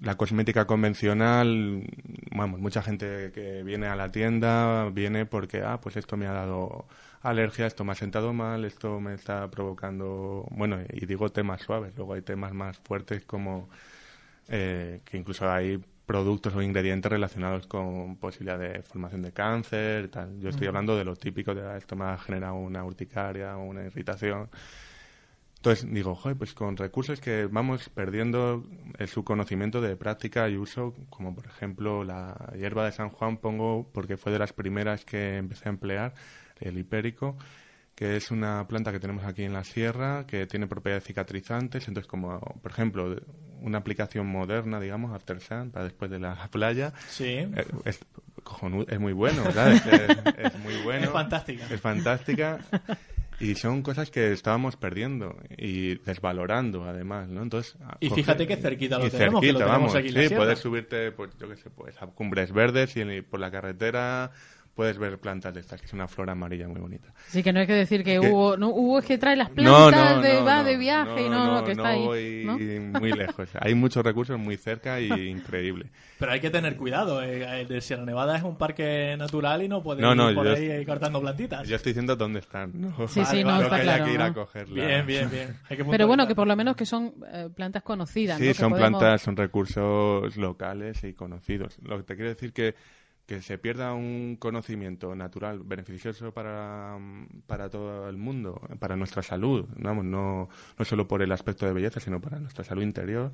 la 0.02 0.16
cosmética 0.16 0.66
convencional, 0.66 1.84
vamos, 2.32 2.60
mucha 2.60 2.82
gente 2.82 3.32
que 3.34 3.64
viene 3.64 3.88
a 3.88 3.96
la 3.96 4.12
tienda 4.12 4.90
viene 4.90 5.26
porque, 5.26 5.62
ah, 5.64 5.80
pues 5.82 5.98
esto 5.98 6.18
me 6.18 6.28
ha 6.28 6.34
dado 6.34 6.88
alergia, 7.22 7.66
esto 7.66 7.84
me 7.84 7.94
ha 7.94 7.96
sentado 7.96 8.34
mal, 8.34 8.66
esto 8.66 9.00
me 9.00 9.14
está 9.14 9.50
provocando, 9.50 10.46
bueno, 10.52 10.80
y 10.92 11.06
digo 11.06 11.30
temas 11.30 11.62
suaves, 11.62 11.96
luego 11.96 12.14
hay 12.14 12.22
temas 12.22 12.54
más 12.54 12.78
fuertes 12.80 13.24
como 13.26 13.70
eh, 14.48 15.02
que 15.06 15.18
incluso 15.18 15.50
hay 15.50 15.84
productos 16.06 16.54
o 16.56 16.62
ingredientes 16.62 17.12
relacionados 17.12 17.68
con 17.68 18.18
posibilidad 18.18 18.60
de 18.60 18.82
formación 18.84 19.22
de 19.24 19.32
cáncer, 19.32 20.10
tal. 20.10 20.40
Yo 20.40 20.50
estoy 20.50 20.68
hablando 20.68 20.96
de 20.98 21.04
lo 21.04 21.16
típico 21.16 21.54
de 21.56 21.62
"Ah, 21.68 21.78
esto 21.78 21.96
me 21.96 22.06
ha 22.06 22.18
generado 22.18 22.56
una 22.56 22.84
urticaria 22.84 23.58
o 23.58 23.64
una 23.64 23.84
irritación. 23.86 24.50
Entonces 25.58 25.92
digo, 25.92 26.14
joder, 26.14 26.38
pues 26.38 26.54
con 26.54 26.78
recursos 26.78 27.20
que 27.20 27.48
vamos 27.48 27.90
perdiendo 27.90 28.64
eh, 29.00 29.08
su 29.08 29.24
conocimiento 29.24 29.82
de 29.82 29.96
práctica 29.96 30.48
y 30.48 30.58
uso, 30.58 30.94
como 31.10 31.34
por 31.34 31.48
ejemplo 31.48 32.04
la 32.04 32.54
hierba 32.56 32.86
de 32.86 32.92
San 32.92 33.10
Juan, 33.10 33.38
pongo 33.38 33.90
porque 33.92 34.16
fue 34.16 34.32
de 34.32 34.38
las 34.38 34.54
primeras 34.54 35.06
que 35.06 35.38
empecé 35.38 35.68
a 35.68 35.72
emplear, 35.72 36.14
el 36.60 36.78
hipérico, 36.78 37.36
que 37.96 38.18
es 38.18 38.30
una 38.30 38.68
planta 38.68 38.92
que 38.92 39.00
tenemos 39.00 39.24
aquí 39.24 39.44
en 39.44 39.54
la 39.54 39.64
sierra, 39.64 40.26
que 40.28 40.46
tiene 40.48 40.68
propiedades 40.68 41.06
cicatrizantes, 41.06 41.88
entonces 41.88 42.08
como 42.10 42.40
por 42.62 42.72
ejemplo 42.72 43.16
una 43.62 43.78
aplicación 43.80 44.28
moderna, 44.28 44.80
digamos, 44.82 45.14
After 45.16 45.40
Sun, 45.40 45.72
para 45.72 45.86
después 45.86 46.12
de 46.12 46.20
la 46.20 46.36
playa, 46.52 46.94
Sí. 47.08 47.26
eh, 47.26 47.66
es, 47.86 48.00
cojonudo, 48.44 48.86
es 48.90 49.00
muy 49.00 49.14
bueno, 49.14 49.50
¿sabes? 49.54 49.84
Es, 49.86 50.18
es 50.38 50.60
muy 50.60 50.76
bueno. 50.84 51.06
Es 51.06 51.10
fantástica. 51.10 51.66
Es 51.72 51.80
fantástica. 51.82 52.60
Y 53.40 53.56
son 53.56 53.82
cosas 53.82 54.12
que 54.12 54.32
estábamos 54.32 54.78
perdiendo 54.78 55.36
y 55.58 55.96
desvalorando, 56.06 56.86
además, 56.86 57.28
¿no? 57.28 57.42
Entonces, 57.44 57.76
Y 58.00 58.08
coge- 58.10 58.16
fíjate 58.16 58.48
qué 58.48 58.56
cerquita 58.56 58.98
lo 58.98 59.08
y 59.08 59.10
tenemos, 59.10 59.42
que 59.42 59.48
lo 59.52 59.60
cerquita, 59.60 59.66
tenemos 59.66 59.94
vamos. 59.94 59.96
aquí 59.96 60.08
en 60.10 60.14
la 60.14 60.22
sí, 60.22 60.28
sierra. 60.28 60.44
puedes 60.44 60.60
subirte, 60.60 61.12
pues, 61.12 61.32
yo 61.38 61.50
qué 61.50 61.58
sé, 61.58 61.70
pues, 61.70 62.02
a 62.02 62.08
cumbres 62.08 62.54
verdes 62.54 62.96
y 62.96 63.22
por 63.24 63.40
la 63.42 63.52
carretera 63.52 64.32
puedes 64.76 64.98
ver 64.98 65.18
plantas 65.20 65.54
de 65.54 65.62
estas, 65.62 65.80
que 65.80 65.88
es 65.88 65.94
una 65.94 66.08
flor 66.08 66.30
amarilla 66.30 66.68
muy 66.68 66.82
bonita. 66.82 67.14
Así 67.30 67.42
que 67.42 67.54
no 67.54 67.62
hay 67.62 67.68
que 67.68 67.74
decir 67.74 68.04
que 68.04 68.20
Que- 68.20 68.30
Hugo, 68.30 68.58
no, 68.58 68.70
Hugo 68.70 69.00
es 69.00 69.06
que 69.06 69.18
trae 69.18 69.36
las 69.38 69.50
plantas, 69.50 70.16
no, 70.18 70.22
de, 70.22 70.34
no, 70.36 70.44
va 70.46 70.58
no, 70.58 70.64
de 70.66 70.78
viaje 70.78 71.26
y 71.26 71.30
no, 71.30 71.54
no, 71.56 71.64
que 71.64 71.72
está 71.72 71.84
no 71.84 71.90
ahí. 71.90 72.06
voy 72.06 72.44
¿no? 72.92 73.00
muy 73.00 73.12
lejos. 73.14 73.50
Hay 73.62 73.74
muchos 73.74 74.04
recursos 74.04 74.38
muy 74.38 74.58
cerca 74.58 75.00
y 75.00 75.08
increíble. 75.30 75.90
Pero 76.20 76.32
hay 76.34 76.40
que 76.42 76.50
tener 76.50 76.76
cuidado. 76.76 77.22
eh, 77.24 77.62
El 77.62 77.68
de 77.70 77.80
Sierra 77.80 78.04
Nevada 78.06 78.36
es 78.38 78.44
un 78.44 78.58
parque 78.58 79.16
natural 79.18 79.64
y 79.64 79.70
no 79.70 79.82
puedes 79.82 80.02
No, 80.02 80.14
no, 80.14 80.30
ir 80.30 80.36
por 80.36 80.48
ahí 80.48 80.70
eh, 80.70 80.86
cortando 80.86 81.22
plantitas. 81.22 81.68
Yo 81.68 81.78
estoy 81.78 81.92
diciendo 81.94 82.16
dónde 82.18 82.40
están. 82.40 82.72
¿no? 82.74 83.08
Sí, 83.08 83.24
sí, 83.26 83.44
no, 83.44 83.62
está 83.62 83.78
que 83.78 83.84
claro, 83.84 84.06
que 84.06 84.14
ir 84.14 84.22
a 84.22 84.34
cogerla. 84.34 84.86
Bien, 84.86 85.06
bien, 85.08 85.30
bien. 85.32 85.56
Hay 85.70 85.78
que 85.78 85.86
Pero 85.86 86.06
bueno, 86.08 86.28
que 86.28 86.36
por 86.36 86.48
lo 86.48 86.56
menos 86.58 86.76
que 86.76 86.86
son 86.86 87.14
eh, 87.32 87.50
plantas 87.56 87.82
conocidas. 87.84 88.38
Sí, 88.38 88.44
¿no? 88.44 88.48
Que 88.50 88.54
son 88.54 88.72
podemos- 88.74 89.00
plantas, 89.00 89.22
son 89.22 89.38
recursos 89.38 90.36
locales 90.38 91.04
y 91.04 91.14
conocidos. 91.14 91.78
Lo 91.84 91.98
que 91.98 92.04
te 92.04 92.16
quiero 92.16 92.30
decir 92.30 92.52
que 92.54 92.76
que 93.26 93.42
se 93.42 93.58
pierda 93.58 93.94
un 93.94 94.38
conocimiento 94.40 95.16
natural 95.16 95.62
beneficioso 95.64 96.32
para, 96.32 96.98
para 97.48 97.70
todo 97.70 98.08
el 98.08 98.18
mundo, 98.18 98.62
para 98.80 98.96
nuestra 98.96 99.24
salud, 99.24 99.66
vamos, 99.78 100.06
no, 100.06 100.50
no 100.78 100.86
solo 100.86 101.08
por 101.08 101.22
el 101.22 101.32
aspecto 101.32 101.66
de 101.66 101.74
belleza, 101.74 102.00
sino 102.00 102.22
para 102.22 102.40
nuestra 102.40 102.64
salud 102.64 102.84
interior, 102.84 103.32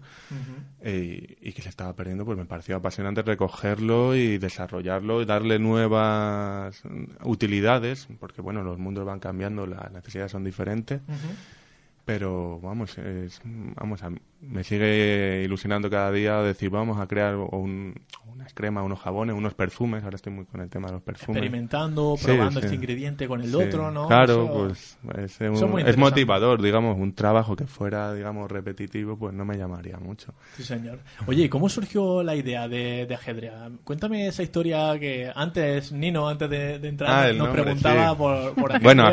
eh, 0.79 1.37
y, 1.41 1.49
y 1.49 1.53
que 1.53 1.61
se 1.61 1.69
estaba 1.69 1.93
perdiendo, 1.93 2.23
pues 2.23 2.37
me 2.37 2.45
pareció 2.45 2.77
apasionante 2.77 3.21
recogerlo 3.21 4.15
y 4.15 4.37
desarrollarlo 4.37 5.21
y 5.21 5.25
darle 5.25 5.59
nuevas 5.59 6.81
utilidades, 7.23 8.07
porque 8.19 8.41
bueno, 8.41 8.63
los 8.63 8.77
mundos 8.77 9.05
van 9.05 9.19
cambiando, 9.19 9.67
las 9.67 9.91
necesidades 9.91 10.31
son 10.31 10.43
diferentes, 10.43 11.01
pero 12.15 12.59
vamos, 12.59 12.97
es, 12.97 13.41
vamos 13.45 14.03
a, 14.03 14.09
me 14.41 14.63
sigue 14.65 15.43
ilusionando 15.45 15.89
cada 15.89 16.11
día 16.11 16.41
decir, 16.41 16.69
vamos 16.69 16.99
a 16.99 17.07
crear 17.07 17.35
un, 17.37 17.95
unas 18.33 18.53
cremas, 18.53 18.83
unos 18.83 18.99
jabones, 18.99 19.33
unos 19.35 19.53
perfumes. 19.53 20.03
Ahora 20.03 20.17
estoy 20.17 20.33
muy 20.33 20.43
con 20.45 20.59
el 20.59 20.69
tema 20.69 20.87
de 20.87 20.93
los 20.95 21.01
perfumes. 21.01 21.37
Experimentando, 21.37 22.15
probando 22.21 22.59
sí. 22.59 22.65
este 22.65 22.75
ingrediente 22.75 23.27
con 23.29 23.39
el 23.41 23.47
Sí, 23.49 23.55
otro, 23.55 23.91
¿no? 23.91 24.07
Claro, 24.07 24.43
Eso- 24.43 24.53
pues 24.53 24.97
es, 25.23 25.39
un- 25.61 25.79
es 25.79 25.95
motivador, 25.97 26.61
digamos, 26.61 26.97
un 26.99 27.13
trabajo 27.13 27.55
que 27.55 27.65
fuera, 27.65 28.13
digamos, 28.13 28.51
repetitivo, 28.51 29.17
pues 29.17 29.33
no 29.33 29.45
me 29.45 29.57
llamaría 29.57 29.97
mucho. 29.97 30.33
Sí, 30.57 30.63
señor. 30.63 30.99
Oye, 31.27 31.43
¿y 31.45 31.49
cómo 31.49 31.69
surgió 31.69 32.23
la 32.23 32.35
idea 32.35 32.67
de, 32.67 33.05
de 33.05 33.15
ajedrez? 33.15 33.53
Cuéntame 33.85 34.27
esa 34.27 34.43
historia 34.43 34.99
que 34.99 35.31
antes, 35.33 35.93
Nino, 35.93 36.27
antes 36.27 36.49
de, 36.49 36.77
de 36.79 36.87
entrar, 36.89 37.09
Ah, 37.09 37.27
nos 37.29 37.37
nombre, 37.37 37.63
preguntaba 37.63 38.17
por, 38.17 38.53
por. 38.55 38.71
Bueno, 38.81 39.05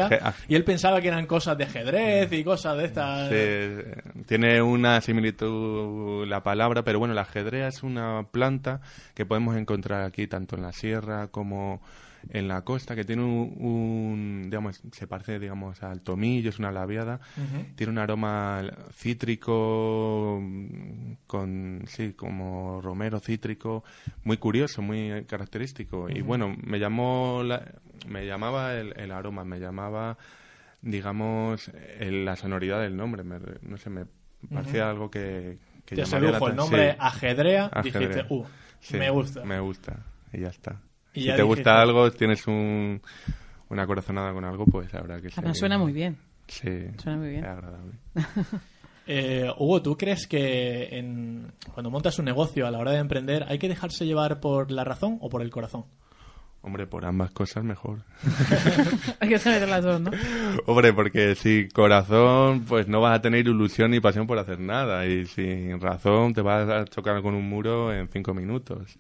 y 0.49 0.55
él 0.57 0.65
pensaba 0.65 1.01
que 1.01 1.07
eran 1.09 1.27
cosas 1.27 1.57
de 1.57 1.65
ajedrez 1.65 2.33
y 2.33 2.43
cosas 2.43 2.77
de 2.79 2.88
Sí, 3.29 4.25
tiene 4.27 4.61
una 4.63 5.01
similitud 5.01 6.27
la 6.27 6.43
palabra, 6.43 6.83
pero 6.85 6.99
bueno, 6.99 7.15
la 7.15 7.23
ajedrea 7.23 7.69
es 7.69 7.83
una 7.83 8.27
planta 8.31 8.81
que 9.15 9.27
podemos 9.27 9.57
encontrar 9.57 10.05
aquí 10.05 10.27
tanto 10.27 10.57
en 10.57 10.63
la 10.63 10.73
sierra 10.73 11.29
como 11.29 11.81
en 12.31 12.49
la 12.49 12.63
costa, 12.63 12.97
que 12.97 13.05
tiene 13.05 13.23
un, 13.23 13.55
un, 13.65 14.43
digamos, 14.51 14.83
se 14.93 15.07
parece, 15.07 15.39
digamos, 15.39 15.83
al 15.85 16.01
tomillo, 16.01 16.51
es 16.51 16.59
una 16.59 16.73
labiada, 16.73 17.21
tiene 17.77 17.93
un 17.93 17.99
aroma 17.99 18.63
cítrico 18.93 20.43
con, 21.27 21.85
sí, 21.87 22.13
como 22.15 22.81
romero 22.83 23.21
cítrico, 23.21 23.85
muy 24.25 24.37
curioso, 24.39 24.83
muy 24.83 25.25
característico. 25.27 26.09
Y 26.11 26.21
bueno, 26.23 26.55
me 26.65 26.79
llamó, 26.79 27.43
la- 27.45 27.65
me 28.09 28.27
llamaba 28.27 28.75
el, 28.75 28.95
el 28.99 29.11
aroma, 29.13 29.45
me 29.45 29.59
llamaba 29.61 30.17
digamos, 30.83 31.71
el- 31.99 32.25
la 32.25 32.37
sonoridad 32.37 32.81
del 32.81 32.97
nombre. 32.97 33.23
Me, 33.25 33.39
no 33.63 33.77
sé, 33.77 33.91
me 33.91 34.07
parecía 34.53 34.89
algo 34.89 35.11
que, 35.11 35.59
que 35.85 35.97
Te 35.97 36.07
sedujo 36.07 36.49
el 36.49 36.57
nombre 36.57 36.93
sí. 36.93 36.97
ajedrea, 37.01 37.67
Ajedrea. 37.73 38.09
dijiste, 38.11 38.27
uh, 38.35 38.45
Sí, 38.81 38.97
me 38.97 39.11
gusta. 39.11 39.45
Me 39.45 39.59
gusta, 39.61 40.05
y 40.33 40.41
ya 40.41 40.49
está. 40.49 40.81
Y 41.13 41.21
si 41.23 41.27
ya 41.27 41.37
te 41.37 41.43
dijiste- 41.43 41.57
gusta 41.63 41.81
algo, 41.83 42.11
tienes 42.13 42.47
un, 42.47 43.03
una 43.71 43.87
corazonada 43.87 44.33
con 44.33 44.45
algo, 44.45 44.65
pues 44.67 44.95
habrá 44.95 45.21
que 45.21 45.29
Además 45.29 45.57
ser- 45.57 45.61
suena 45.61 45.79
muy 45.79 45.93
bien. 45.93 46.17
Sí, 46.47 46.71
Suena 47.03 47.19
muy 47.19 47.29
bien. 47.31 47.45
es 47.45 47.51
agradable. 47.51 47.93
Eh, 49.11 49.51
Hugo, 49.57 49.81
¿tú 49.81 49.97
crees 49.97 50.27
que 50.27 50.99
en- 50.99 51.51
cuando 51.73 51.91
montas 51.91 52.19
un 52.19 52.27
negocio 52.27 52.67
a 52.67 52.71
la 52.71 52.79
hora 52.79 52.93
de 52.93 52.99
emprender 52.99 53.43
hay 53.49 53.59
que 53.59 53.67
dejarse 53.67 54.05
llevar 54.05 54.39
por 54.39 54.71
la 54.71 54.85
razón 54.85 55.17
o 55.23 55.31
por 55.31 55.41
el 55.41 55.49
corazón? 55.51 55.87
Hombre, 56.61 56.87
por 56.87 57.05
ambas 57.05 57.31
cosas 57.31 57.63
mejor. 57.63 58.01
Hay 59.21 59.29
que 59.29 59.39
saber 59.39 59.69
las 59.69 59.83
dos, 59.83 60.01
¿no? 60.01 60.11
Hombre, 60.67 60.93
porque 60.93 61.37
sin 61.37 61.69
corazón, 61.69 62.65
pues 62.65 62.89
no 62.89 63.01
vas 63.01 63.17
a 63.17 63.23
tener 63.23 63.47
ilusión 63.47 63.93
ni 63.93 64.01
pasión 64.01 64.27
por 64.27 64.39
hacer 64.39 64.59
nada. 64.59 65.07
Y 65.07 65.25
sin 65.27 65.81
razón 65.81 66.35
te 66.35 66.43
vas 66.43 66.69
a 66.69 66.85
chocar 66.85 67.23
con 67.23 67.35
un 67.35 67.49
muro 67.49 67.93
en 67.93 68.09
cinco 68.09 68.35
minutos. 68.35 68.99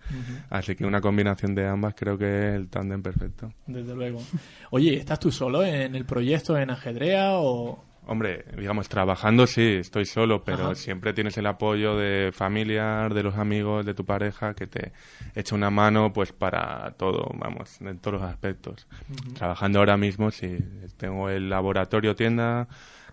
Así 0.50 0.76
que 0.76 0.86
una 0.86 1.00
combinación 1.00 1.54
de 1.54 1.66
ambas 1.66 1.94
creo 1.96 2.16
que 2.16 2.48
es 2.48 2.54
el 2.54 2.68
tándem 2.68 3.02
perfecto. 3.02 3.52
Desde 3.66 3.94
luego. 3.94 4.22
Oye, 4.70 4.94
¿estás 4.94 5.18
tú 5.18 5.32
solo 5.32 5.64
en 5.64 5.96
el 5.96 6.04
proyecto 6.04 6.56
en 6.56 6.70
Ajedrea 6.70 7.32
o...? 7.38 7.87
Hombre, 8.10 8.44
digamos, 8.56 8.88
trabajando 8.88 9.46
sí, 9.46 9.74
estoy 9.80 10.06
solo, 10.06 10.42
pero 10.42 10.64
Ajá. 10.64 10.74
siempre 10.74 11.12
tienes 11.12 11.36
el 11.36 11.46
apoyo 11.46 11.94
de 11.94 12.32
familiar, 12.32 13.12
de 13.12 13.22
los 13.22 13.36
amigos, 13.36 13.84
de 13.84 13.92
tu 13.92 14.06
pareja, 14.06 14.54
que 14.54 14.66
te 14.66 14.92
echa 15.34 15.54
una 15.54 15.68
mano 15.68 16.10
pues 16.12 16.32
para 16.32 16.92
todo, 16.92 17.30
vamos, 17.34 17.80
en 17.82 17.98
todos 17.98 18.20
los 18.20 18.30
aspectos. 18.30 18.86
Trabajando 19.34 19.80
ahora 19.80 19.98
mismo, 19.98 20.30
sí, 20.30 20.58
tengo 20.96 21.28
el 21.28 21.50
laboratorio 21.50 22.16
tienda 22.16 22.66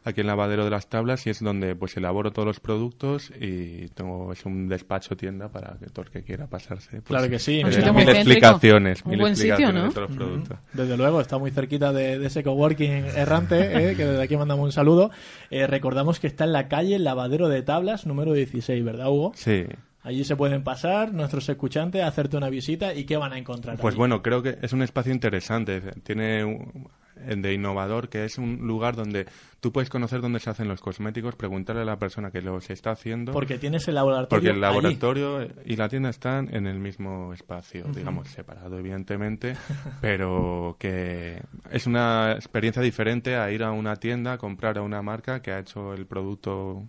aquí 0.06 0.22
en 0.22 0.28
Lavadero 0.28 0.64
de 0.64 0.70
las 0.70 0.88
Tablas 0.88 1.26
y 1.28 1.32
es 1.32 1.42
donde 1.44 1.76
pues 1.76 1.98
elaboro 1.98 2.32
todos 2.32 2.46
los 2.46 2.60
productos 2.60 3.32
y 3.40 3.88
tengo 3.90 4.32
es 4.32 4.46
un 4.46 4.68
despacho 4.70 5.18
tienda 5.18 5.50
para 5.50 5.78
que 5.80 5.88
todo 5.88 6.06
el 6.06 6.12
que 6.12 6.24
quiera 6.24 6.48
pasarse. 6.48 6.90
pues, 6.92 7.04
Claro 7.06 7.30
que 7.30 7.40
sí. 7.40 7.60
eh, 7.60 7.92
mil 7.94 8.10
explicaciones, 8.10 9.04
Un 9.04 9.12
mil 9.12 9.20
buen 9.20 9.36
sitio, 9.36 9.54
explicaciones 9.56 9.84
¿no? 9.84 9.90
de 9.90 9.94
todos 9.96 10.10
los 10.10 10.18
productos. 10.18 10.58
Desde 10.74 10.96
luego, 10.98 11.20
está 11.22 11.38
muy 11.38 11.52
cerquita 11.52 11.92
de, 11.92 12.20
de 12.20 12.28
ese 12.28 12.44
coworking 12.44 12.92
errante, 13.16 13.92
eh, 13.92 13.96
que 13.96 14.06
desde 14.06 14.24
aquí 14.24 14.38
mandamos 14.38 14.64
un 14.66 14.72
saludo. 14.72 15.12
Eh, 15.50 15.68
recordamos 15.68 16.20
que 16.20 16.28
está 16.28 16.44
en 16.46 16.54
la 16.54 16.68
calle 16.68 17.00
Lavadero 17.00 17.50
de 17.50 17.62
Tablas, 17.64 18.06
número 18.06 18.34
16, 18.34 18.84
¿verdad, 18.86 19.10
Hugo? 19.10 19.32
Sí, 19.36 19.66
Allí 20.04 20.24
se 20.24 20.36
pueden 20.36 20.64
pasar 20.64 21.14
nuestros 21.16 21.50
escuchantes 21.50 22.04
a 22.04 22.08
hacerte 22.08 22.38
una 22.38 22.50
visita 22.52 22.94
y 22.94 23.06
¿qué 23.06 23.18
van 23.18 23.34
a 23.34 23.40
encontrar? 23.40 23.78
Pues 23.78 23.94
allí? 23.94 23.98
bueno, 23.98 24.22
creo 24.22 24.44
que 24.44 24.60
es 24.62 24.72
un 24.72 24.84
espacio 24.84 25.12
interesante. 25.12 25.82
Tiene 26.04 26.46
un- 26.46 26.90
de 27.16 27.54
innovador 27.54 28.10
que 28.10 28.26
es 28.26 28.38
un 28.38 28.68
lugar 28.68 28.96
donde 28.96 29.26
tú 29.60 29.72
puedes 29.72 29.90
conocer 29.90 30.22
dónde 30.22 30.40
se 30.40 30.50
hacen 30.50 30.68
los 30.68 30.82
cosméticos, 30.82 31.36
preguntarle 31.36 31.82
a 31.82 31.86
la 31.86 31.98
persona 31.98 32.30
que 32.32 32.42
los 32.42 32.70
está 32.70 32.92
haciendo. 32.92 33.32
Porque 33.32 33.58
tienes 33.58 33.88
el 33.88 33.96
laboratorio 33.96 34.30
porque 34.30 34.48
el 34.50 34.56
allí. 34.56 34.62
laboratorio 34.62 35.48
y 35.66 35.76
la 35.76 35.90
tienda 35.90 36.10
están 36.10 36.54
en 36.54 36.68
el 36.68 36.80
mismo 36.80 37.34
espacio, 37.34 37.86
digamos, 37.86 38.28
separado 38.30 38.78
evidentemente, 38.78 39.56
pero 40.02 40.76
que 40.80 41.42
es 41.72 41.88
una 41.88 42.34
experiencia 42.34 42.82
diferente 42.82 43.36
a 43.38 43.50
ir 43.52 43.64
a 43.64 43.72
una 43.72 43.96
tienda, 43.96 44.34
a 44.34 44.38
comprar 44.38 44.78
a 44.78 44.82
una 44.82 45.02
marca 45.02 45.42
que 45.42 45.52
ha 45.52 45.60
hecho 45.60 45.94
el 45.94 46.06
producto 46.06 46.84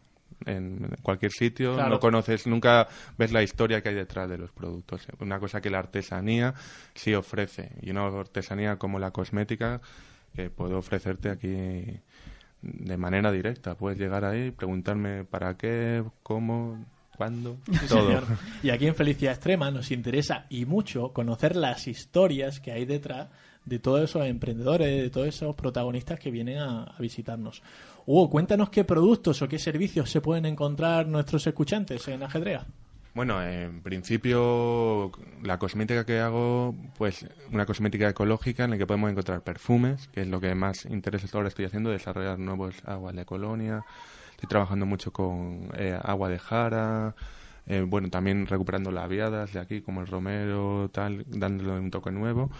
en 0.44 0.86
cualquier 1.02 1.32
sitio, 1.32 1.74
Claro. 1.74 1.90
no 1.90 1.98
conoces, 1.98 2.46
nunca 2.46 2.86
ves 3.16 3.32
la 3.32 3.42
historia 3.42 3.80
que 3.80 3.88
hay 3.88 3.94
detrás 3.94 4.28
de 4.28 4.36
los 4.36 4.52
productos. 4.52 5.06
Una 5.18 5.38
cosa 5.40 5.60
que 5.62 5.70
la 5.70 5.78
artesanía 5.78 6.52
sí 6.94 7.14
ofrece, 7.14 7.70
y 7.80 7.90
una 7.90 8.06
artesanía 8.06 8.76
como 8.76 8.98
la 8.98 9.12
cosmética 9.12 9.80
que 10.36 10.50
puedo 10.50 10.78
ofrecerte 10.78 11.30
aquí 11.30 11.48
de 12.62 12.96
manera 12.96 13.32
directa. 13.32 13.74
Puedes 13.76 13.98
llegar 13.98 14.24
ahí, 14.24 14.50
preguntarme 14.50 15.24
para 15.24 15.56
qué, 15.56 16.04
cómo, 16.22 16.84
cuándo, 17.16 17.56
Sí, 17.66 17.86
todo. 17.88 18.06
señor. 18.06 18.24
Y 18.62 18.70
aquí 18.70 18.86
en 18.86 18.94
Felicidad 18.94 19.32
Extrema 19.32 19.70
nos 19.70 19.90
interesa 19.90 20.46
y 20.50 20.64
mucho 20.66 21.12
conocer 21.12 21.56
las 21.56 21.88
historias 21.88 22.60
que 22.60 22.72
hay 22.72 22.84
detrás 22.84 23.28
de 23.64 23.78
todos 23.80 24.02
esos 24.02 24.24
emprendedores, 24.26 25.02
de 25.02 25.10
todos 25.10 25.26
esos 25.26 25.54
protagonistas 25.56 26.20
que 26.20 26.30
vienen 26.30 26.58
a, 26.58 26.84
a 26.84 26.98
visitarnos. 26.98 27.62
Hugo, 28.06 28.30
cuéntanos 28.30 28.70
qué 28.70 28.84
productos 28.84 29.42
o 29.42 29.48
qué 29.48 29.58
servicios 29.58 30.08
se 30.10 30.20
pueden 30.20 30.46
encontrar 30.46 31.08
nuestros 31.08 31.44
escuchantes 31.46 32.06
en 32.06 32.22
Ajedrea. 32.22 32.64
Bueno, 33.16 33.42
en 33.42 33.80
principio 33.80 35.10
la 35.42 35.58
cosmética 35.58 36.04
que 36.04 36.20
hago, 36.20 36.74
pues 36.98 37.24
una 37.50 37.64
cosmética 37.64 38.10
ecológica 38.10 38.64
en 38.64 38.72
la 38.72 38.76
que 38.76 38.86
podemos 38.86 39.10
encontrar 39.10 39.40
perfumes, 39.40 40.08
que 40.08 40.20
es 40.20 40.28
lo 40.28 40.38
que 40.38 40.54
más 40.54 40.84
interesa 40.84 41.26
ahora 41.32 41.48
estoy 41.48 41.64
haciendo, 41.64 41.88
desarrollar 41.88 42.38
nuevos 42.38 42.74
aguas 42.84 43.16
de 43.16 43.24
colonia. 43.24 43.86
Estoy 44.32 44.50
trabajando 44.50 44.84
mucho 44.84 45.14
con 45.14 45.70
eh, 45.78 45.98
agua 45.98 46.28
de 46.28 46.38
jara, 46.38 47.14
eh, 47.64 47.86
bueno, 47.88 48.10
también 48.10 48.46
recuperando 48.46 48.90
labiadas 48.90 49.50
de 49.54 49.60
aquí, 49.60 49.80
como 49.80 50.02
el 50.02 50.08
romero, 50.08 50.90
tal, 50.92 51.24
dándole 51.26 51.70
un 51.70 51.90
toque 51.90 52.10
nuevo. 52.10 52.50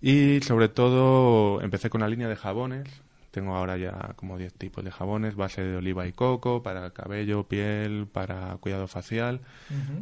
Y 0.00 0.42
sobre 0.42 0.68
todo 0.68 1.60
empecé 1.60 1.90
con 1.90 2.02
la 2.02 2.08
línea 2.08 2.28
de 2.28 2.36
jabones. 2.36 2.88
Tengo 3.32 3.56
ahora 3.56 3.78
ya 3.78 4.12
como 4.14 4.38
10 4.38 4.52
tipos 4.52 4.84
de 4.84 4.92
jabones, 4.92 5.34
base 5.34 5.64
de 5.64 5.76
oliva 5.76 6.06
y 6.06 6.12
coco, 6.12 6.62
para 6.62 6.90
cabello, 6.90 7.48
piel, 7.48 8.06
para 8.06 8.58
cuidado 8.58 8.86
facial, 8.86 9.40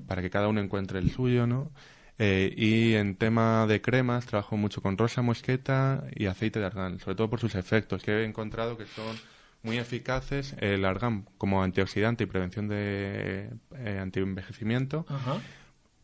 para 0.07 0.21
que 0.21 0.31
cada 0.31 0.49
uno 0.49 0.61
encuentre 0.61 0.99
el 0.99 1.11
suyo, 1.11 1.47
¿no? 1.47 1.71
Eh, 2.19 2.53
y 2.55 2.95
en 2.97 3.15
tema 3.15 3.67
de 3.67 3.81
cremas 3.81 4.27
trabajo 4.27 4.59
mucho 4.59 4.83
con 4.83 4.99
rosa 4.99 5.23
mosqueta 5.23 6.05
y 6.15 6.27
aceite 6.27 6.59
de 6.59 6.67
argán, 6.67 6.99
sobre 6.99 7.15
todo 7.15 7.31
por 7.31 7.41
sus 7.41 7.55
efectos, 7.55 8.03
que 8.03 8.11
he 8.11 8.25
encontrado 8.25 8.77
que 8.77 8.85
son 8.85 9.17
muy 9.63 9.79
eficaces. 9.79 10.55
El 10.59 10.85
argán 10.85 11.27
como 11.39 11.63
antioxidante 11.63 12.25
y 12.25 12.27
prevención 12.27 12.69
de 12.69 13.51
eh, 13.77 13.99
antienvejecimiento. 14.03 15.07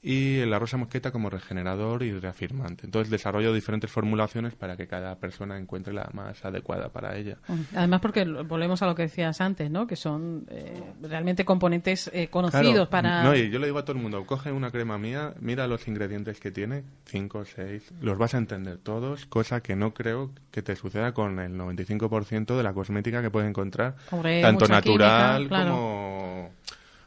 Y 0.09 0.45
la 0.47 0.61
rosa 0.61 0.77
mosqueta 0.77 1.11
como 1.11 1.31
regenerador 1.31 2.05
y 2.05 2.13
reafirmante. 2.13 2.87
Entonces 2.87 3.11
desarrollo 3.11 3.53
diferentes 3.53 3.91
formulaciones 3.91 4.55
para 4.55 4.77
que 4.77 4.87
cada 4.87 5.17
persona 5.17 5.59
encuentre 5.59 5.93
la 5.93 6.09
más 6.13 6.45
adecuada 6.45 6.91
para 6.91 7.17
ella. 7.17 7.39
Además, 7.75 8.01
porque 8.01 8.25
volvemos 8.25 8.81
a 8.83 8.87
lo 8.87 8.95
que 8.95 9.03
decías 9.03 9.41
antes, 9.41 9.69
¿no? 9.69 9.89
Que 9.89 9.97
son 9.97 10.47
eh, 10.49 10.81
realmente 11.03 11.45
componentes 11.45 12.09
eh, 12.15 12.29
conocidos 12.29 12.89
Claro, 12.89 12.89
para... 12.89 13.25
No, 13.25 13.35
y 13.35 13.51
yo 13.51 13.59
le 13.59 13.67
digo 13.67 13.81
a 13.81 13.85
todo 13.85 13.97
el 13.97 14.03
mundo, 14.03 14.25
coge 14.27 14.53
una 14.53 14.71
crema 14.71 14.97
mía, 14.97 15.35
mira 15.41 15.67
los 15.67 15.89
ingredientes 15.89 16.39
que 16.39 16.53
tiene, 16.53 16.85
cinco 17.05 17.41
o 17.41 17.45
seis, 17.45 17.93
los 18.01 18.17
vas 18.17 18.35
a 18.35 18.39
entender 18.39 18.79
todos, 18.79 19.27
cosa 19.27 19.61
que 19.61 19.75
no 19.75 19.93
creo 19.93 20.31
que 20.53 20.63
te 20.63 20.77
suceda 20.77 21.15
con 21.15 21.41
el 21.41 21.59
95% 21.59 22.57
de 22.57 22.63
la 22.63 22.73
cosmética 22.73 23.23
que 23.23 23.31
puedes 23.33 23.49
encontrar, 23.49 23.97
Hombre, 24.13 24.41
tanto 24.41 24.69
natural 24.69 25.43
química, 25.43 25.49
claro. 25.49 25.71
como, 25.73 26.51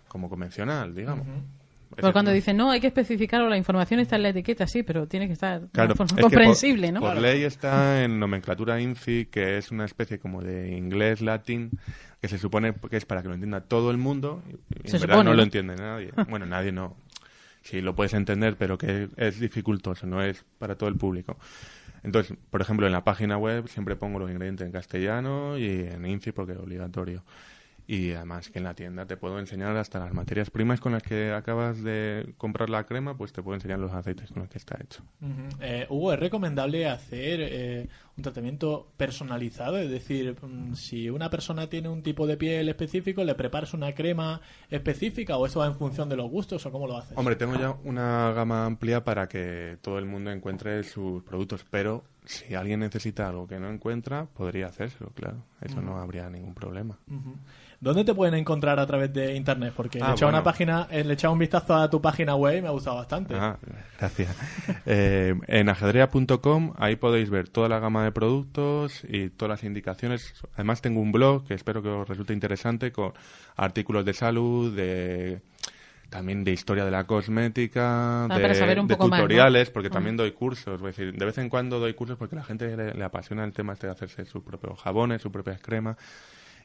como 0.09 0.29
convencional, 0.29 0.93
digamos. 0.93 1.25
Porque 1.89 2.12
cuando 2.12 2.32
dicen, 2.32 2.56
no, 2.56 2.69
hay 2.71 2.80
que 2.80 2.88
especificar 2.88 3.41
o 3.41 3.49
la 3.49 3.58
información 3.58 3.99
está 3.99 4.15
en 4.15 4.23
la 4.23 4.30
etiqueta, 4.30 4.67
sí, 4.67 4.84
pero 4.84 5.08
tiene 5.08 5.28
que 5.28 5.34
estar 5.34 5.62
de 5.62 5.67
Claro, 5.69 5.93
es 5.93 6.13
que 6.13 6.21
comprensible, 6.21 6.88
por, 6.88 6.93
¿no? 6.93 6.99
Por 7.02 7.17
ley 7.17 7.43
está 7.43 8.04
en 8.04 8.19
nomenclatura 8.19 8.80
INCI, 8.80 9.25
que 9.25 9.58
es 9.58 9.71
una 9.71 9.86
especie 9.86 10.19
como 10.19 10.41
de 10.41 10.75
inglés 10.78 11.21
latín, 11.21 11.71
que 12.21 12.28
se 12.28 12.38
supone 12.38 12.73
que 12.89 12.97
es 12.97 13.06
para 13.06 13.21
que 13.21 13.28
lo 13.28 13.34
entienda 13.34 13.62
todo 13.62 13.91
el 13.91 13.97
mundo, 13.97 14.43
y 14.47 14.52
en 14.52 14.91
Se 14.91 14.99
verdad 14.99 15.15
supone, 15.15 15.30
no 15.32 15.36
lo 15.36 15.43
entiende 15.43 15.75
nadie. 15.75 16.12
Bueno, 16.30 16.45
nadie 16.45 16.71
no. 16.71 16.95
Sí, 17.62 17.82
lo 17.82 17.95
puedes 17.95 18.13
entender, 18.13 18.56
pero 18.58 18.78
que 18.78 19.10
es 19.17 19.39
dificultoso, 19.39 20.08
no 20.08 20.23
es 20.23 20.45
para 20.58 20.75
todo 20.75 20.89
el 20.89 20.95
público. 20.95 21.38
Entonces, 22.04 22.38
por 22.49 22.62
ejemplo, 22.62 22.86
en 22.86 22.93
la 22.93 23.04
página 23.04 23.38
web 23.38 23.67
siempre 23.67 23.95
pongo 23.95 24.19
los 24.19 24.30
ingredientes 24.30 24.65
en 24.65 24.71
castellano 24.71 25.58
y 25.58 25.65
en 25.65 26.06
INCI 26.06 26.32
porque 26.32 26.54
es 26.54 26.60
obligatorio. 26.60 27.23
Y 27.89 28.13
además 28.13 28.52
que 28.52 28.60
en 28.60 28.65
la 28.65 28.75
tienda 28.75 29.08
te 29.08 29.17
puedo 29.17 29.39
enseñar 29.39 29.75
hasta 29.75 29.97
las 29.97 30.13
materias 30.13 30.52
primas 30.52 30.80
con 30.80 30.91
las 30.91 31.02
que 31.02 31.32
acabas 31.32 31.84
de 31.84 32.36
comprar 32.38 32.69
la 32.69 32.84
crema, 32.84 33.17
pues 33.17 33.34
te 33.34 33.41
puedo 33.41 33.56
enseñar 33.56 33.80
los 33.80 33.91
aceites 33.91 34.30
con 34.30 34.43
los 34.43 34.49
que 34.52 34.60
está 34.60 34.78
hecho. 34.80 35.02
Eh, 35.60 35.88
Hugo, 35.89 36.13
¿es 36.13 36.19
recomendable 36.19 36.88
hacer 36.88 37.39
eh, 37.41 37.88
un 38.19 38.23
tratamiento 38.23 38.88
personalizado? 38.97 39.77
Es 39.77 39.89
decir, 39.89 40.36
mm, 40.41 40.75
si 40.75 41.10
una 41.10 41.29
persona 41.29 41.67
tiene 41.67 41.89
un 41.89 42.03
tipo 42.03 42.27
de 42.27 42.38
piel 42.38 42.69
específico, 42.69 43.23
¿le 43.23 43.36
preparas 43.36 43.73
una 43.73 43.93
crema 43.93 44.41
específica 44.69 45.38
o 45.38 45.45
eso 45.45 45.60
va 45.60 45.67
en 45.67 45.75
función 45.75 46.10
de 46.10 46.15
los 46.15 46.29
gustos 46.29 46.65
o 46.65 46.71
cómo 46.71 46.88
lo 46.88 46.97
haces? 46.97 47.17
Hombre, 47.17 47.36
tengo 47.36 47.58
ya 47.58 47.75
una 47.84 48.32
gama 48.34 48.65
amplia 48.65 49.03
para 49.03 49.27
que 49.27 49.77
todo 49.82 49.97
el 49.97 50.05
mundo 50.05 50.32
encuentre 50.32 50.84
sus 50.84 51.23
productos, 51.23 51.65
pero 51.69 52.03
si 52.25 52.53
alguien 52.53 52.82
necesita 52.82 53.27
algo 53.27 53.47
que 53.47 53.60
no 53.60 53.69
encuentra, 53.69 54.25
podría 54.25 54.67
hacérselo, 54.67 55.10
claro. 55.15 55.38
Eso 55.62 55.82
no 55.82 55.97
habría 55.97 56.29
ningún 56.29 56.53
problema. 56.53 56.97
Ujú. 57.10 57.36
¿Dónde 57.82 58.03
te 58.03 58.13
pueden 58.13 58.36
encontrar 58.36 58.77
a 58.79 58.86
través 58.86 59.12
de 59.13 59.36
internet? 59.36 59.73
Porque 59.75 59.99
le 59.99 60.05
he 60.05 60.08
Ah, 60.10 60.12
echado 60.12 60.29
una 60.29 60.43
página, 60.43 60.88
eh, 60.91 61.03
le 61.03 61.12
he 61.12 61.13
echado 61.13 61.34
un 61.34 61.39
vistazo 61.39 61.75
a 61.75 61.89
tu 61.89 62.01
página 62.01 62.36
web 62.36 62.58
y 62.58 62.62
me 62.62 62.67
ha 62.67 62.71
gustado 62.71 62.97
bastante. 62.97 63.34
Ah, 63.36 63.58
gracias. 63.97 64.36
Eh, 64.86 65.34
en 65.47 65.69
ajedrea.com 65.69 66.73
ahí 66.77 66.95
podéis 66.95 67.29
ver 67.29 67.47
toda 67.49 67.69
la 67.69 67.79
gama 67.79 68.03
de 68.03 68.08
productos 68.11 69.03
y 69.07 69.29
todas 69.29 69.49
las 69.49 69.63
indicaciones. 69.63 70.33
Además 70.53 70.81
tengo 70.81 70.99
un 71.01 71.11
blog 71.11 71.45
que 71.47 71.53
espero 71.53 71.81
que 71.81 71.89
os 71.89 72.07
resulte 72.07 72.33
interesante 72.33 72.91
con 72.91 73.13
artículos 73.55 74.05
de 74.05 74.13
salud, 74.13 74.75
de 74.75 75.41
también 76.09 76.43
de 76.43 76.51
historia 76.51 76.85
de 76.85 76.91
la 76.91 77.03
cosmética, 77.05 78.25
Ah, 78.25 78.37
de, 78.39 78.85
tutoriales, 78.97 79.69
porque 79.69 79.89
Ah. 79.89 79.91
también 79.91 80.17
doy 80.17 80.31
cursos. 80.31 80.75
Es 80.81 80.81
decir, 80.81 81.13
de 81.13 81.25
vez 81.25 81.37
en 81.37 81.49
cuando 81.49 81.79
doy 81.79 81.93
cursos 81.93 82.17
porque 82.17 82.35
a 82.35 82.39
la 82.39 82.43
gente 82.45 82.75
le, 82.75 82.93
le 82.95 83.03
apasiona 83.03 83.43
el 83.43 83.53
tema 83.53 83.73
este 83.73 83.87
de 83.87 83.93
hacerse 83.93 84.25
sus 84.25 84.43
propios 84.43 84.79
jabones, 84.81 85.21
sus 85.21 85.31
propias 85.31 85.61
cremas. 85.61 85.97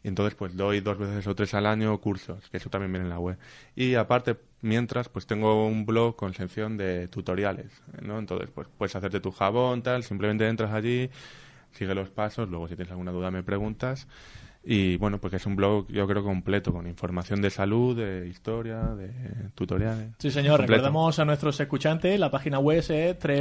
Y 0.04 0.08
entonces, 0.08 0.34
pues 0.34 0.54
doy 0.54 0.80
dos 0.80 0.98
veces 0.98 1.26
o 1.26 1.34
tres 1.34 1.54
al 1.54 1.64
año 1.64 1.98
cursos, 1.98 2.50
que 2.50 2.58
eso 2.58 2.68
también 2.68 2.92
viene 2.92 3.06
en 3.06 3.10
la 3.10 3.18
web. 3.18 3.38
Y 3.74 3.94
aparte, 3.94 4.36
mientras, 4.60 5.08
pues 5.08 5.26
tengo 5.26 5.66
un 5.66 5.86
blog 5.86 6.14
con 6.14 6.34
sección 6.34 6.76
de 6.76 7.08
tutoriales, 7.08 7.82
¿no? 8.02 8.18
Entonces, 8.18 8.50
pues 8.54 8.68
puedes 8.76 8.94
hacerte 8.94 9.20
tu 9.20 9.32
jabón, 9.32 9.82
tal, 9.82 10.02
simplemente 10.02 10.46
entras 10.46 10.72
allí, 10.72 11.08
sigue 11.72 11.94
los 11.94 12.10
pasos, 12.10 12.50
luego 12.50 12.68
si 12.68 12.76
tienes 12.76 12.92
alguna 12.92 13.12
duda 13.12 13.30
me 13.30 13.42
preguntas. 13.42 14.06
Y 14.66 14.96
bueno, 14.96 15.18
pues 15.18 15.34
es 15.34 15.44
un 15.44 15.56
blog, 15.56 15.88
yo 15.88 16.06
creo, 16.06 16.24
completo, 16.24 16.72
con 16.72 16.86
información 16.86 17.42
de 17.42 17.50
salud, 17.50 17.94
de 17.96 18.28
historia, 18.28 18.80
de 18.80 19.10
tutoriales. 19.54 20.12
Sí, 20.18 20.30
señor. 20.30 20.56
Completo. 20.58 20.82
Recordamos 20.82 21.18
a 21.18 21.24
nuestros 21.26 21.60
escuchantes, 21.60 22.18
la 22.18 22.30
página 22.30 22.58
web 22.58 22.78
es 22.78 22.88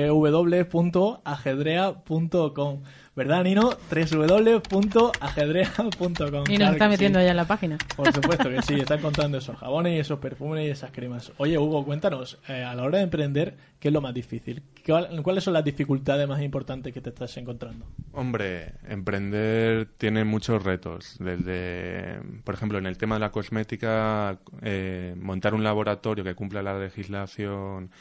www.ajedrea.com. 0.10 2.84
¿Verdad, 3.16 3.44
Nino? 3.44 3.70
www.ajedrea.com. 3.92 6.44
Y 6.48 6.56
Claro 6.56 6.66
nos 6.66 6.72
está 6.74 6.90
metiendo 6.90 7.20
sí. 7.20 7.26
ya 7.26 7.32
en 7.32 7.38
la 7.38 7.46
página. 7.46 7.78
Por 7.96 8.12
supuesto 8.12 8.50
que 8.50 8.62
sí, 8.64 8.74
está 8.80 8.96
encontrando 8.96 9.38
esos 9.38 9.56
jabones 9.58 9.96
y 9.96 10.00
esos 10.00 10.18
perfumes 10.20 10.66
y 10.66 10.70
esas 10.72 10.90
cremas. 10.92 11.32
Oye, 11.38 11.58
Hugo, 11.58 11.86
cuéntanos, 11.86 12.40
eh, 12.48 12.64
a 12.64 12.74
la 12.74 12.82
hora 12.84 12.98
de 12.98 13.04
emprender, 13.04 13.56
¿qué 13.80 13.90
es 13.90 13.94
lo 13.94 14.02
más 14.02 14.14
difícil? 14.16 14.64
¿Cuál- 14.86 15.22
¿Cuáles 15.22 15.44
son 15.44 15.54
las 15.54 15.64
dificultades 15.64 16.28
más 16.28 16.42
importantes 16.42 16.92
que 16.94 17.02
te 17.02 17.10
estás 17.10 17.36
encontrando? 17.38 17.86
Hombre, 18.14 18.74
emprender 18.88 19.88
tiene 19.98 20.24
muchos 20.24 20.64
retos. 20.64 21.18
Desde, 21.20 22.20
por 22.44 22.56
ejemplo, 22.56 22.78
en 22.80 22.86
el 22.88 22.98
tema 22.98 23.16
de 23.16 23.20
la 23.22 23.32
cosmética, 23.32 24.40
eh, 24.64 25.14
montar 25.20 25.54
un 25.54 25.64
laboratorio 25.64 26.24
que 26.24 26.34
cumpla 26.36 26.64
la 26.64 26.80
legislación 26.80 27.92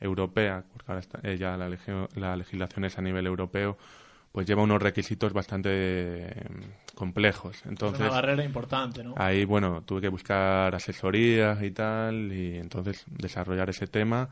europea, 0.00 0.64
porque 0.72 0.84
ahora 0.90 1.00
está- 1.00 1.20
eh, 1.22 1.36
ya 1.38 1.56
la, 1.56 1.68
legio- 1.68 2.08
la 2.16 2.34
legislación 2.36 2.84
es 2.84 2.98
a 2.98 3.02
nivel 3.02 3.26
europeo, 3.26 3.78
pues 4.36 4.46
lleva 4.46 4.62
unos 4.62 4.82
requisitos 4.82 5.32
bastante 5.32 5.70
eh, 5.72 6.30
complejos. 6.94 7.56
Es 7.60 7.64
Entonces, 7.64 8.02
una 8.02 8.10
barrera 8.10 8.44
importante, 8.44 9.02
¿no? 9.02 9.14
Ahí, 9.16 9.46
bueno, 9.46 9.80
tuve 9.80 10.02
que 10.02 10.08
buscar 10.10 10.74
asesorías 10.74 11.62
y 11.62 11.70
tal, 11.70 12.30
y 12.30 12.58
entonces 12.58 13.06
desarrollar 13.08 13.70
ese 13.70 13.86
tema. 13.86 14.28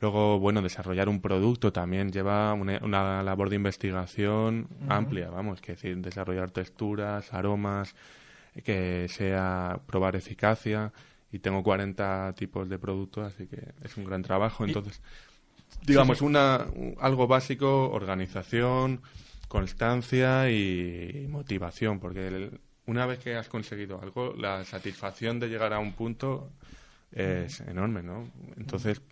Luego, 0.00 0.38
bueno, 0.38 0.62
desarrollar 0.62 1.08
un 1.08 1.20
producto 1.20 1.72
también 1.72 2.12
lleva 2.12 2.52
una, 2.54 2.78
una 2.84 3.20
labor 3.24 3.50
de 3.50 3.56
investigación 3.56 4.68
amplia, 4.88 5.28
vamos, 5.28 5.60
que 5.60 5.72
decir, 5.72 5.96
desarrollar 5.96 6.52
texturas, 6.52 7.34
aromas, 7.34 7.96
que 8.62 9.08
sea 9.08 9.80
probar 9.88 10.14
eficacia, 10.14 10.92
y 11.32 11.40
tengo 11.40 11.64
40 11.64 12.32
tipos 12.36 12.68
de 12.68 12.78
productos, 12.78 13.34
así 13.34 13.48
que 13.48 13.60
es 13.82 13.96
un 13.96 14.04
gran 14.04 14.22
trabajo. 14.22 14.64
Entonces, 14.64 15.02
digamos, 15.84 16.22
una, 16.22 16.64
un- 16.76 16.94
algo 17.00 17.26
básico, 17.26 17.90
organización, 17.90 19.00
constancia 19.52 20.50
y 20.50 21.26
motivación, 21.28 22.00
porque 22.00 22.26
el- 22.26 22.60
una 22.86 23.04
vez 23.04 23.18
que 23.18 23.36
has 23.36 23.48
conseguido 23.48 24.00
algo, 24.00 24.34
la 24.36 24.64
satisfacción 24.64 25.38
de 25.38 25.48
llegar 25.48 25.74
a 25.74 25.78
un 25.78 25.92
punto 25.92 26.50
es 27.12 27.60
enorme, 27.60 28.02
¿no? 28.02 28.28
Entonces, 28.56 29.02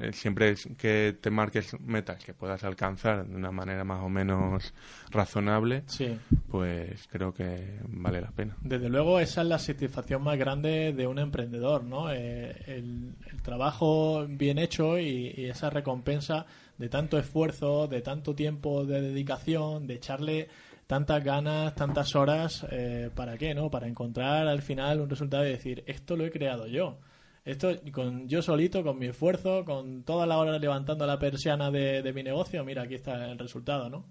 eh, 0.00 0.12
siempre 0.12 0.54
que 0.78 1.18
te 1.20 1.28
marques 1.30 1.78
metas 1.80 2.24
que 2.24 2.32
puedas 2.32 2.62
alcanzar 2.62 3.26
de 3.26 3.34
una 3.34 3.50
manera 3.50 3.82
más 3.82 4.02
o 4.04 4.08
menos 4.08 4.72
razonable, 5.10 5.82
Sí. 5.88 6.16
pues 6.48 7.08
creo 7.10 7.34
que 7.34 7.80
vale 7.88 8.20
la 8.20 8.30
pena. 8.30 8.56
Desde 8.62 8.88
luego, 8.88 9.18
esa 9.18 9.42
es 9.42 9.48
la 9.48 9.58
satisfacción 9.58 10.22
más 10.22 10.38
grande 10.38 10.92
de 10.92 11.06
un 11.08 11.18
emprendedor, 11.18 11.82
¿no? 11.82 12.12
Eh, 12.12 12.54
el, 12.68 13.14
el 13.32 13.42
trabajo 13.42 14.24
bien 14.28 14.58
hecho 14.58 14.98
y, 15.00 15.34
y 15.36 15.46
esa 15.46 15.68
recompensa 15.70 16.46
de 16.78 16.88
tanto 16.88 17.18
esfuerzo, 17.18 17.88
de 17.88 18.02
tanto 18.02 18.34
tiempo 18.34 18.84
de 18.84 19.00
dedicación, 19.00 19.86
de 19.86 19.94
echarle 19.94 20.48
tantas 20.86 21.22
ganas, 21.24 21.74
tantas 21.74 22.14
horas, 22.14 22.66
eh, 22.70 23.10
¿para 23.14 23.36
qué, 23.36 23.54
no? 23.54 23.70
Para 23.70 23.88
encontrar 23.88 24.46
al 24.46 24.62
final 24.62 25.00
un 25.00 25.10
resultado 25.10 25.46
y 25.46 25.50
decir, 25.50 25.82
esto 25.86 26.16
lo 26.16 26.24
he 26.24 26.30
creado 26.30 26.66
yo. 26.66 26.98
Esto 27.44 27.70
con 27.92 28.28
yo 28.28 28.42
solito, 28.42 28.82
con 28.82 28.98
mi 28.98 29.06
esfuerzo, 29.06 29.64
con 29.64 30.02
todas 30.02 30.28
las 30.28 30.36
horas 30.36 30.60
levantando 30.60 31.06
la 31.06 31.18
persiana 31.18 31.70
de, 31.70 32.02
de 32.02 32.12
mi 32.12 32.22
negocio, 32.22 32.64
mira, 32.64 32.82
aquí 32.82 32.94
está 32.94 33.30
el 33.30 33.38
resultado, 33.38 33.88
¿no? 33.88 34.04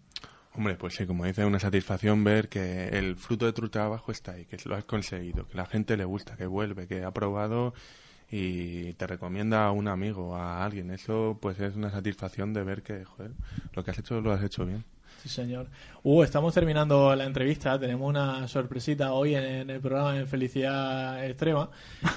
Hombre, 0.54 0.76
pues 0.76 0.96
sí, 0.96 1.06
como 1.06 1.26
dice, 1.26 1.44
una 1.44 1.60
satisfacción 1.60 2.24
ver 2.24 2.48
que 2.48 2.88
el 2.88 3.18
fruto 3.18 3.46
de 3.46 3.52
tu 3.52 3.68
trabajo 3.68 4.14
está 4.14 4.34
ahí, 4.34 4.46
que 4.46 4.58
lo 4.64 4.76
has 4.76 4.86
conseguido, 4.86 5.48
que 5.48 5.58
la 5.58 5.66
gente 5.66 5.98
le 5.98 6.06
gusta, 6.06 6.38
que 6.38 6.46
vuelve, 6.46 6.88
que 6.88 7.04
ha 7.04 7.12
probado 7.12 7.74
y 8.32 8.94
te 8.94 9.08
recomienda 9.08 9.66
a 9.68 9.72
un 9.72 9.88
amigo, 9.88 10.36
a 10.36 10.64
alguien. 10.66 10.92
Eso 10.92 11.38
pues 11.42 11.60
es 11.60 11.76
una 11.76 11.90
satisfacción 11.92 12.54
de 12.54 12.64
ver 12.64 12.82
que, 12.84 13.06
joder, 13.06 13.32
lo 13.74 13.84
que 13.84 13.92
has 13.92 14.00
hecho 14.00 14.20
lo 14.22 14.32
has 14.34 14.44
hecho 14.44 14.66
bien. 14.66 14.84
Sí, 15.22 15.30
señor. 15.30 15.68
Hugo, 16.04 16.24
estamos 16.24 16.54
terminando 16.54 17.16
la 17.16 17.26
entrevista. 17.26 17.80
Tenemos 17.80 18.08
una 18.10 18.48
sorpresita 18.48 19.14
hoy 19.14 19.36
en, 19.36 19.44
en 19.44 19.70
el 19.70 19.80
programa 19.80 20.14
de 20.14 20.26
Felicidad 20.26 21.26
Extrema. 21.26 21.70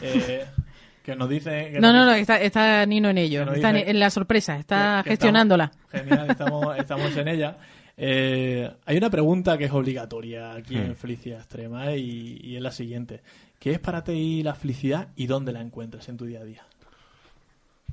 eh, 0.03 0.45
que 1.03 1.17
nos 1.17 1.29
dice. 1.29 1.71
que 1.73 1.81
No, 1.81 1.93
nos 1.93 2.05
no, 2.05 2.07
no, 2.07 2.13
está, 2.13 2.39
está 2.41 2.85
Nino 2.85 3.09
en 3.09 3.19
ello. 3.19 3.51
Está 3.53 3.73
dice- 3.73 3.91
en 3.91 3.99
la 4.01 4.11
sorpresa, 4.11 4.57
está 4.59 5.01
que- 5.03 5.05
que 5.05 5.11
gestionándola. 5.17 5.71
estamos- 5.93 6.03
genial, 6.09 6.31
estamos, 6.31 6.79
estamos 6.79 7.17
en 7.17 7.29
ella. 7.29 7.59
Eh, 7.97 8.71
hay 8.87 8.97
una 8.97 9.11
pregunta 9.11 9.57
que 9.59 9.65
es 9.65 9.73
obligatoria 9.73 10.53
aquí 10.53 10.77
en 10.77 10.91
Hmm. 10.93 10.95
Felicidad 10.95 11.39
Extrema 11.41 11.93
y, 11.95 12.39
y 12.43 12.57
es 12.57 12.63
la 12.63 12.71
siguiente. 12.73 13.23
¿Qué 13.59 13.73
es 13.73 13.79
para 13.79 14.05
ti 14.05 14.43
la 14.43 14.55
felicidad 14.55 15.09
y 15.17 15.27
dónde 15.27 15.53
la 15.53 15.61
encuentras 15.61 16.09
en 16.09 16.17
tu 16.17 16.27
día 16.27 16.41
a 16.41 16.45
día? 16.45 16.63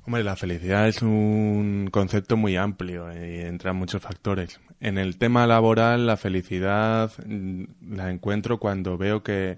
Hombre, 0.05 0.23
la 0.23 0.35
felicidad 0.35 0.87
es 0.87 1.01
un 1.01 1.89
concepto 1.91 2.37
muy 2.37 2.55
amplio 2.55 3.11
y 3.11 3.39
entran 3.39 3.75
muchos 3.75 4.03
factores. 4.03 4.59
En 4.79 4.99
el 4.99 5.17
tema 5.17 5.47
laboral, 5.47 6.05
la 6.05 6.15
felicidad 6.15 7.11
mm, 7.25 7.63
la 7.95 8.11
encuentro 8.11 8.59
cuando 8.59 8.99
veo 8.99 9.23
que, 9.23 9.57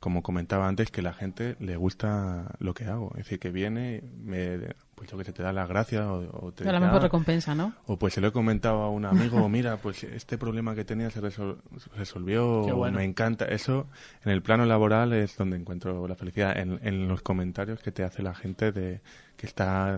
como 0.00 0.24
comentaba 0.24 0.66
antes, 0.66 0.90
que 0.90 1.02
la 1.02 1.12
gente 1.12 1.54
le 1.60 1.76
gusta 1.76 2.56
lo 2.58 2.74
que 2.74 2.86
hago. 2.86 3.12
Es 3.12 3.26
decir, 3.26 3.38
que 3.38 3.52
viene, 3.52 4.02
me, 4.24 4.58
pues 4.96 5.08
yo 5.10 5.16
que 5.18 5.24
sé, 5.24 5.32
te 5.32 5.42
da 5.44 5.52
las 5.52 5.68
gracias 5.68 6.04
o, 6.04 6.46
o 6.46 6.52
te 6.52 6.68
A 6.68 6.72
la 6.72 6.80
mejor 6.80 6.96
"Ah, 6.96 7.02
recompensa, 7.04 7.54
¿no? 7.54 7.74
o 7.86 7.96
pues 7.98 8.14
se 8.14 8.20
lo 8.20 8.26
he 8.28 8.32
comentado 8.32 8.80
a 8.82 8.90
un 8.90 9.04
amigo, 9.04 9.46
mira, 9.48 9.76
pues 9.76 10.02
este 10.02 10.36
problema 10.38 10.74
que 10.74 10.84
tenía 10.84 11.10
se, 11.10 11.20
resol- 11.22 11.58
se 11.78 11.90
resolvió, 11.96 12.62
bueno. 12.74 12.96
me 12.98 13.04
encanta. 13.04 13.44
Eso 13.44 13.86
en 14.24 14.32
el 14.32 14.42
plano 14.42 14.64
laboral 14.66 15.12
es 15.12 15.36
donde 15.36 15.56
encuentro 15.56 16.08
la 16.08 16.16
felicidad, 16.16 16.58
en, 16.58 16.80
en 16.82 17.06
los 17.06 17.22
comentarios 17.22 17.78
que 17.80 17.92
te 17.92 18.02
hace 18.02 18.22
la 18.22 18.34
gente 18.34 18.72
de 18.72 19.00
que 19.36 19.46
está 19.46 19.96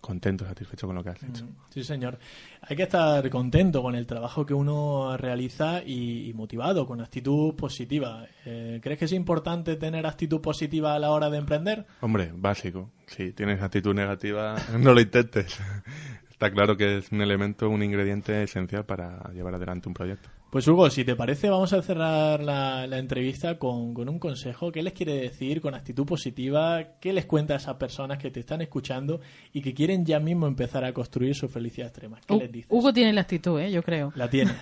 contento, 0.00 0.44
satisfecho 0.44 0.86
con 0.86 0.96
lo 0.96 1.02
que 1.02 1.10
has 1.10 1.22
hecho. 1.22 1.46
Sí, 1.70 1.82
señor. 1.84 2.18
Hay 2.62 2.76
que 2.76 2.84
estar 2.84 3.28
contento 3.30 3.82
con 3.82 3.94
el 3.94 4.06
trabajo 4.06 4.46
que 4.46 4.54
uno 4.54 5.16
realiza 5.16 5.82
y, 5.84 6.28
y 6.28 6.34
motivado, 6.34 6.86
con 6.86 7.00
actitud 7.00 7.54
positiva. 7.54 8.26
Eh, 8.44 8.80
¿Crees 8.82 8.98
que 8.98 9.04
es 9.06 9.12
importante 9.12 9.76
tener 9.76 10.06
actitud 10.06 10.40
positiva 10.40 10.94
a 10.94 10.98
la 10.98 11.10
hora 11.10 11.30
de 11.30 11.38
emprender? 11.38 11.86
Hombre, 12.00 12.32
básico. 12.34 12.90
Si 13.06 13.32
tienes 13.32 13.62
actitud 13.62 13.94
negativa, 13.94 14.56
no 14.78 14.94
lo 14.94 15.00
intentes. 15.00 15.58
Está 16.30 16.50
claro 16.50 16.76
que 16.76 16.98
es 16.98 17.12
un 17.12 17.22
elemento, 17.22 17.70
un 17.70 17.82
ingrediente 17.82 18.42
esencial 18.42 18.84
para 18.84 19.32
llevar 19.32 19.54
adelante 19.54 19.88
un 19.88 19.94
proyecto. 19.94 20.28
Pues 20.56 20.66
Hugo, 20.68 20.88
si 20.88 21.04
te 21.04 21.14
parece, 21.14 21.50
vamos 21.50 21.74
a 21.74 21.82
cerrar 21.82 22.42
la, 22.42 22.86
la 22.86 22.96
entrevista 22.96 23.58
con, 23.58 23.92
con 23.92 24.08
un 24.08 24.18
consejo. 24.18 24.72
¿Qué 24.72 24.82
les 24.82 24.94
quiere 24.94 25.12
decir 25.12 25.60
con 25.60 25.74
actitud 25.74 26.06
positiva? 26.06 26.82
¿Qué 26.98 27.12
les 27.12 27.26
cuenta 27.26 27.52
a 27.52 27.56
esas 27.58 27.74
personas 27.74 28.16
que 28.16 28.30
te 28.30 28.40
están 28.40 28.62
escuchando 28.62 29.20
y 29.52 29.60
que 29.60 29.74
quieren 29.74 30.06
ya 30.06 30.18
mismo 30.18 30.46
empezar 30.46 30.82
a 30.86 30.94
construir 30.94 31.34
su 31.34 31.50
felicidad 31.50 31.88
extrema? 31.88 32.18
¿Qué 32.26 32.36
les 32.36 32.50
dices? 32.50 32.70
Hugo 32.70 32.90
tiene 32.90 33.12
la 33.12 33.20
actitud, 33.20 33.60
¿eh? 33.60 33.70
yo 33.70 33.82
creo. 33.82 34.14
La 34.16 34.30
tiene. 34.30 34.52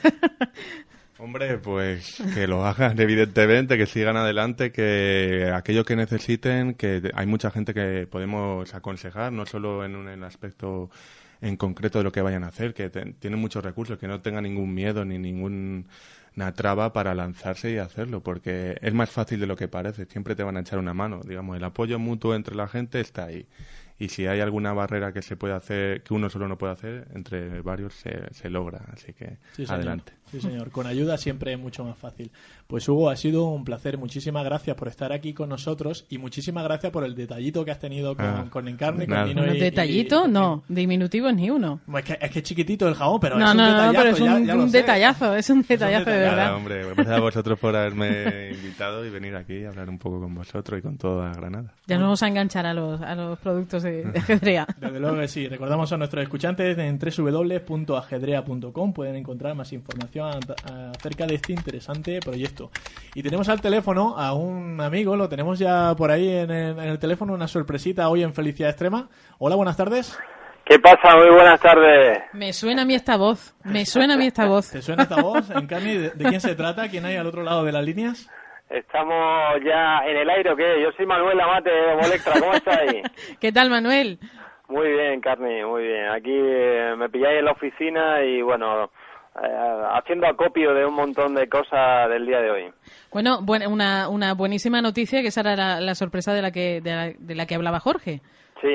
Hombre, 1.20 1.59
pues 1.59 2.20
que 2.35 2.48
lo 2.48 2.66
hagan, 2.66 3.00
evidentemente, 3.00 3.78
que 3.78 3.87
sigan 3.87 4.16
adelante, 4.16 4.72
que 4.72 5.48
aquello 5.54 5.85
que 5.85 5.94
necesiten, 5.94 6.74
que 6.74 7.09
hay 7.14 7.26
mucha 7.26 7.52
gente 7.52 7.72
que 7.72 8.09
podemos 8.11 8.74
aconsejar, 8.74 9.33
no 9.33 9.46
solo 9.46 9.85
en 9.85 9.94
un 9.94 10.09
en 10.09 10.24
aspecto 10.24 10.90
en 11.44 11.57
concreto 11.57 11.98
de 11.98 12.04
lo 12.04 12.12
que 12.12 12.22
vayan 12.22 12.44
a 12.44 12.48
hacer, 12.48 12.74
que 12.74 12.90
te- 12.90 13.12
tienen 13.14 13.40
muchos 13.40 13.64
recursos, 13.64 13.98
que 13.98 14.09
no 14.09 14.20
tengan 14.22 14.44
ningún 14.44 14.74
miedo 14.74 15.04
ni 15.04 15.18
ninguna 15.18 15.85
traba 16.54 16.92
para 16.92 17.14
lanzarse 17.14 17.70
y 17.72 17.78
hacerlo, 17.78 18.22
porque 18.22 18.76
es 18.83 18.94
más 18.94 19.11
fácil 19.11 19.40
de 19.40 19.46
lo 19.46 19.57
que 19.57 19.68
parece, 19.68 20.07
siempre 20.07 20.35
te 20.35 20.42
van 20.42 20.57
a 20.57 20.61
echar 20.61 20.78
una 20.78 20.94
mano, 20.94 21.20
digamos, 21.22 21.57
el 21.57 21.64
apoyo 21.64 21.98
mutuo 21.98 22.35
entre 22.35 22.54
la 22.57 22.68
gente 22.68 23.00
está 23.00 23.26
ahí. 23.26 23.46
Y 23.98 24.09
si 24.09 24.26
hay 24.26 24.40
alguna 24.40 24.72
barrera 24.72 25.12
que 25.12 25.22
se 25.22 25.37
puede 25.37 25.54
hacer, 25.54 26.02
que 26.02 26.14
uno 26.14 26.28
solo 26.28 26.48
no 26.48 26.59
puede 26.59 26.72
hacer, 26.72 27.07
entre 27.14 27.61
varios 27.62 27.94
se, 27.94 28.33
se 28.35 28.50
logra, 28.50 28.80
así 28.92 29.12
que 29.12 29.37
Sí, 29.52 29.64
adelante. 29.68 30.12
Sí, 30.33 30.40
señor. 30.40 30.70
Con 30.72 30.88
ayuda 30.88 31.16
siempre 31.16 31.52
es 31.52 31.59
mucho 31.61 31.85
más 31.85 31.96
fácil. 31.96 32.33
Pues 32.66 32.88
Hugo, 32.88 33.09
ha 33.09 33.14
sido 33.14 33.44
un 33.44 33.62
placer. 33.64 33.96
Muchísimas 33.98 34.44
gracias 34.44 34.74
por 34.76 34.88
estar 34.88 35.12
aquí 35.12 35.33
con 35.33 35.48
nosotros 35.48 36.07
y 36.09 36.18
muchísimas 36.18 36.64
gracias 36.64 36.90
por 36.90 37.04
el 37.04 37.14
detallito 37.14 37.64
que 37.64 37.70
has 37.70 37.78
tenido 37.78 38.16
con, 38.16 38.24
Ah, 38.26 38.46
con 38.50 38.66
Encarne, 38.66 39.07
con. 39.07 39.26
Nino 39.26 39.46
y- 39.54 39.61
detallito, 39.61 40.24
y- 40.26 40.30
no, 40.30 40.64
diminutivos 40.68 41.33
ni 41.33 41.50
uno. 41.50 41.80
Es 41.96 42.04
que, 42.04 42.18
es 42.20 42.30
que 42.33 42.38
es 42.40 42.44
chiquitito 42.44 42.88
el 42.88 42.94
jabón, 42.94 43.20
pero 43.20 43.38
no, 43.38 43.44
es 43.44 43.50
un 43.52 43.57
no, 43.59 43.62
no, 43.64 43.70
detallazo, 43.92 43.98
pero 44.02 44.11
es 44.11 44.18
ya- 44.18 44.35
un, 44.37 44.46
ya 44.46 44.54
lo 44.57 44.62
un 44.64 44.70
sé. 44.70 44.76
detallazo, 44.78 45.37
es 45.37 45.50
un 45.50 45.62
detallazo 45.62 46.11
de 46.11 46.16
detallazo. 46.16 46.30
verdad. 46.30 46.44
Nada, 46.46 46.57
hombre, 46.57 46.85
gracias 46.94 47.16
a 47.16 47.20
vosotros 47.20 47.59
por 47.61 47.76
haberme 47.76 48.50
invitado 48.54 49.07
y 49.07 49.11
venir 49.11 49.37
aquí 49.37 49.62
a 49.64 49.68
hablar 49.68 49.88
un 49.88 49.98
poco 50.00 50.20
con 50.20 50.35
vosotros 50.35 50.80
y 50.80 50.83
con 50.83 50.96
toda 50.98 51.33
Granada. 51.33 51.74
Ya 51.87 51.96
nos 51.96 52.04
vamos 52.07 52.22
a 52.24 52.28
enganchar 52.28 52.66
a 52.66 52.74
los, 52.74 53.00
a 53.00 53.14
los 53.14 53.38
productos 53.38 53.84
de, 53.85 54.03
de 54.03 54.18
ajedrea. 54.18 54.66
Desde 54.79 54.99
luego 54.99 55.18
que 55.18 55.29
sí. 55.29 55.49
Recordamos 55.49 55.92
a 55.92 55.97
nuestros 55.97 56.23
escuchantes 56.23 56.77
en 56.79 56.99
www.ajedrea.com 56.99 58.92
pueden 58.92 59.16
encontrar 59.16 59.55
más 59.55 59.73
información 59.73 60.40
acerca 60.64 61.27
de 61.27 61.37
este 61.37 61.53
interesante 61.53 62.20
proyecto. 62.20 62.70
Y 63.14 63.23
tenemos 63.23 63.49
al 63.49 63.61
teléfono 63.61 64.18
a 64.18 64.35
un 64.35 64.81
amigo, 64.81 65.16
lo 65.16 65.29
tenemos 65.29 65.59
ya 65.59 65.94
por 65.97 66.11
ahí 66.11 66.29
en 66.29 66.51
el, 66.51 66.79
en 66.79 66.88
el 66.88 66.99
teléfono, 66.99 67.35
una 67.35 67.47
sorpresita 67.49 68.09
hoy 68.09 68.23
en 68.23 68.35
Felicidad 68.35 68.70
Extrema. 68.70 69.09
Hola, 69.38 69.57
buenas 69.57 69.77
tardes. 69.77 70.18
¿Qué 70.64 70.79
pasa? 70.79 71.14
Muy 71.16 71.29
buenas 71.31 71.61
tardes. 71.61 72.18
Me 72.33 72.53
suena 72.55 72.83
a 72.83 72.85
mí 72.87 72.94
esta 72.94 73.18
voz, 73.18 73.55
me 73.64 73.85
suena 73.85 74.14
a 74.14 74.16
mí 74.16 74.27
esta 74.27 74.47
voz. 74.47 74.70
¿Te 74.70 74.81
suena 74.81 75.03
esta 75.03 75.20
voz, 75.20 75.51
Encarni? 75.51 75.94
¿De, 75.94 76.11
de 76.11 76.25
quién 76.25 76.40
se 76.40 76.55
trata? 76.55 76.88
¿Quién 76.88 77.05
hay 77.05 77.16
al 77.16 77.27
otro 77.27 77.42
lado 77.42 77.64
de 77.64 77.73
las 77.73 77.85
líneas? 77.85 78.31
Estamos 78.78 79.60
ya 79.64 80.00
en 80.06 80.16
el 80.16 80.28
aire, 80.30 80.50
¿o 80.50 80.56
qué? 80.56 80.82
Yo 80.82 80.90
soy 80.96 81.06
Manuel 81.06 81.40
Amate 81.40 81.70
de 81.70 81.94
Molectra, 81.94 82.32
¿cómo 82.40 82.52
estáis? 82.54 83.02
¿Qué 83.40 83.52
tal, 83.52 83.70
Manuel? 83.70 84.18
Muy 84.68 84.88
bien, 84.90 85.20
Carni, 85.20 85.62
muy 85.64 85.84
bien. 85.87 86.08
Aquí 86.08 86.32
eh, 86.34 86.94
me 86.96 87.08
pilláis 87.08 87.38
en 87.38 87.44
la 87.44 87.52
oficina 87.52 88.22
y, 88.24 88.42
bueno, 88.42 88.84
eh, 89.42 89.82
haciendo 89.94 90.26
acopio 90.26 90.74
de 90.74 90.84
un 90.87 90.94
montón 90.94 91.34
de 91.34 91.48
cosas 91.48 92.08
del 92.08 92.26
día 92.26 92.40
de 92.40 92.50
hoy. 92.50 92.72
Bueno, 93.12 93.38
buena- 93.42 93.68
una, 93.68 94.08
una 94.08 94.34
buenísima 94.34 94.80
noticia, 94.82 95.22
que 95.22 95.28
esa 95.28 95.42
era 95.42 95.54
la, 95.54 95.80
la 95.80 95.94
sorpresa 95.94 96.32
de 96.34 96.42
la, 96.42 96.50
que, 96.50 96.80
de, 96.80 96.90
la, 96.90 97.12
de 97.16 97.34
la 97.34 97.46
que 97.46 97.54
hablaba 97.54 97.78
Jorge. 97.78 98.22
Sí, 98.60 98.74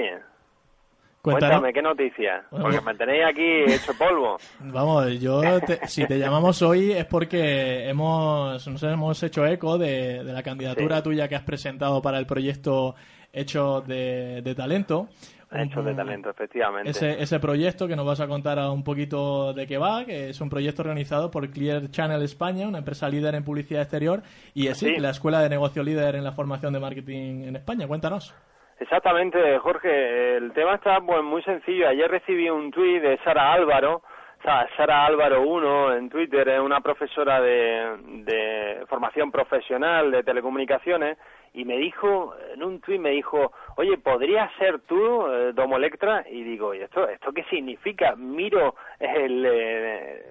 Cuéntanos. 1.21 1.59
cuéntame, 1.59 1.73
¿qué 1.73 1.81
noticia? 1.81 2.43
Bueno, 2.49 2.65
Porque 2.65 2.81
me 2.81 2.95
tenéis 2.95 3.23
aquí 3.29 3.73
hecho 3.73 3.93
polvo. 3.97 4.37
Vamos, 4.61 5.19
yo 5.19 5.41
te- 5.61 5.85
si 5.87 6.05
te 6.07 6.17
llamamos 6.17 6.61
hoy 6.61 6.91
es 6.93 7.05
porque 7.05 7.89
hemos 7.89 8.65
nos 8.67 8.83
hemos 8.83 9.21
hecho 9.23 9.45
eco 9.45 9.77
de, 9.77 10.23
de 10.23 10.31
la 10.33 10.43
candidatura 10.43 10.97
Sí. 10.97 11.03
tuya 11.03 11.27
que 11.27 11.35
has 11.35 11.43
presentado 11.43 12.01
para 12.01 12.17
el 12.19 12.25
proyecto 12.25 12.95
Hechos 13.33 13.85
de, 13.85 14.41
de 14.41 14.55
Talento. 14.55 15.07
Hechos 15.51 15.83
de 15.83 15.95
talento, 15.95 16.29
efectivamente. 16.29 16.91
Ese, 16.91 17.21
ese 17.23 17.39
proyecto 17.39 17.87
que 17.87 17.95
nos 17.95 18.05
vas 18.05 18.19
a 18.19 18.27
contar 18.27 18.59
un 18.69 18.83
poquito 18.83 19.51
de 19.51 19.65
qué 19.65 19.79
va, 19.79 20.05
que 20.05 20.29
es 20.29 20.39
un 20.41 20.49
proyecto 20.49 20.83
organizado 20.83 21.31
por 21.31 21.49
Clear 21.49 21.89
Channel 21.89 22.21
España, 22.21 22.67
una 22.67 22.77
empresa 22.77 23.09
líder 23.09 23.33
en 23.33 23.43
publicidad 23.43 23.81
exterior, 23.81 24.21
y 24.53 24.67
es 24.67 24.77
Sí. 24.77 24.97
la 24.97 25.09
escuela 25.09 25.41
de 25.41 25.49
negocio 25.49 25.81
líder 25.81 26.15
en 26.15 26.23
la 26.23 26.33
formación 26.33 26.71
de 26.73 26.79
marketing 26.79 27.43
en 27.47 27.55
España. 27.55 27.87
Cuéntanos. 27.87 28.33
Exactamente, 28.79 29.57
Jorge. 29.59 30.37
El 30.37 30.53
tema 30.53 30.75
está 30.75 31.01
pues, 31.01 31.21
muy 31.23 31.43
sencillo. 31.43 31.87
Ayer 31.87 32.09
recibí 32.09 32.49
un 32.49 32.71
tuit 32.71 33.01
de 33.01 33.17
Sara 33.23 33.51
Álvaro, 33.51 34.01
Sara 34.41 35.05
Álvaro 35.05 35.41
1 35.41 35.95
en 35.95 36.09
Twitter, 36.09 36.47
es 36.47 36.59
una 36.61 36.79
profesora 36.79 37.41
de, 37.41 37.97
de 38.23 38.85
formación 38.87 39.31
profesional 39.31 40.11
de 40.11 40.23
telecomunicaciones, 40.23 41.17
y 41.53 41.65
me 41.65 41.77
dijo, 41.77 42.33
en 42.53 42.63
un 42.63 42.79
tuit 42.79 43.01
me 43.01 43.09
dijo, 43.09 43.51
oye, 43.75 43.97
¿podrías 43.97 44.49
ser 44.57 44.79
tú, 44.81 45.27
eh, 45.27 45.51
Domo 45.53 45.75
Electra? 45.75 46.23
Y 46.29 46.43
digo, 46.43 46.73
¿y 46.73 46.81
esto, 46.81 47.07
esto 47.09 47.33
qué 47.33 47.43
significa? 47.45 48.15
Miro 48.15 48.75
el, 48.99 49.45
eh, 49.45 50.23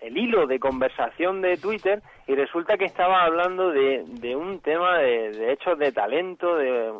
el 0.00 0.16
hilo 0.16 0.46
de 0.46 0.58
conversación 0.58 1.42
de 1.42 1.56
Twitter 1.56 2.00
y 2.26 2.34
resulta 2.34 2.76
que 2.76 2.84
estaba 2.84 3.24
hablando 3.24 3.70
de, 3.70 4.04
de 4.06 4.36
un 4.36 4.60
tema 4.60 4.98
de, 4.98 5.30
de 5.32 5.52
hechos 5.52 5.78
de 5.78 5.92
talento, 5.92 6.56
de 6.56 6.92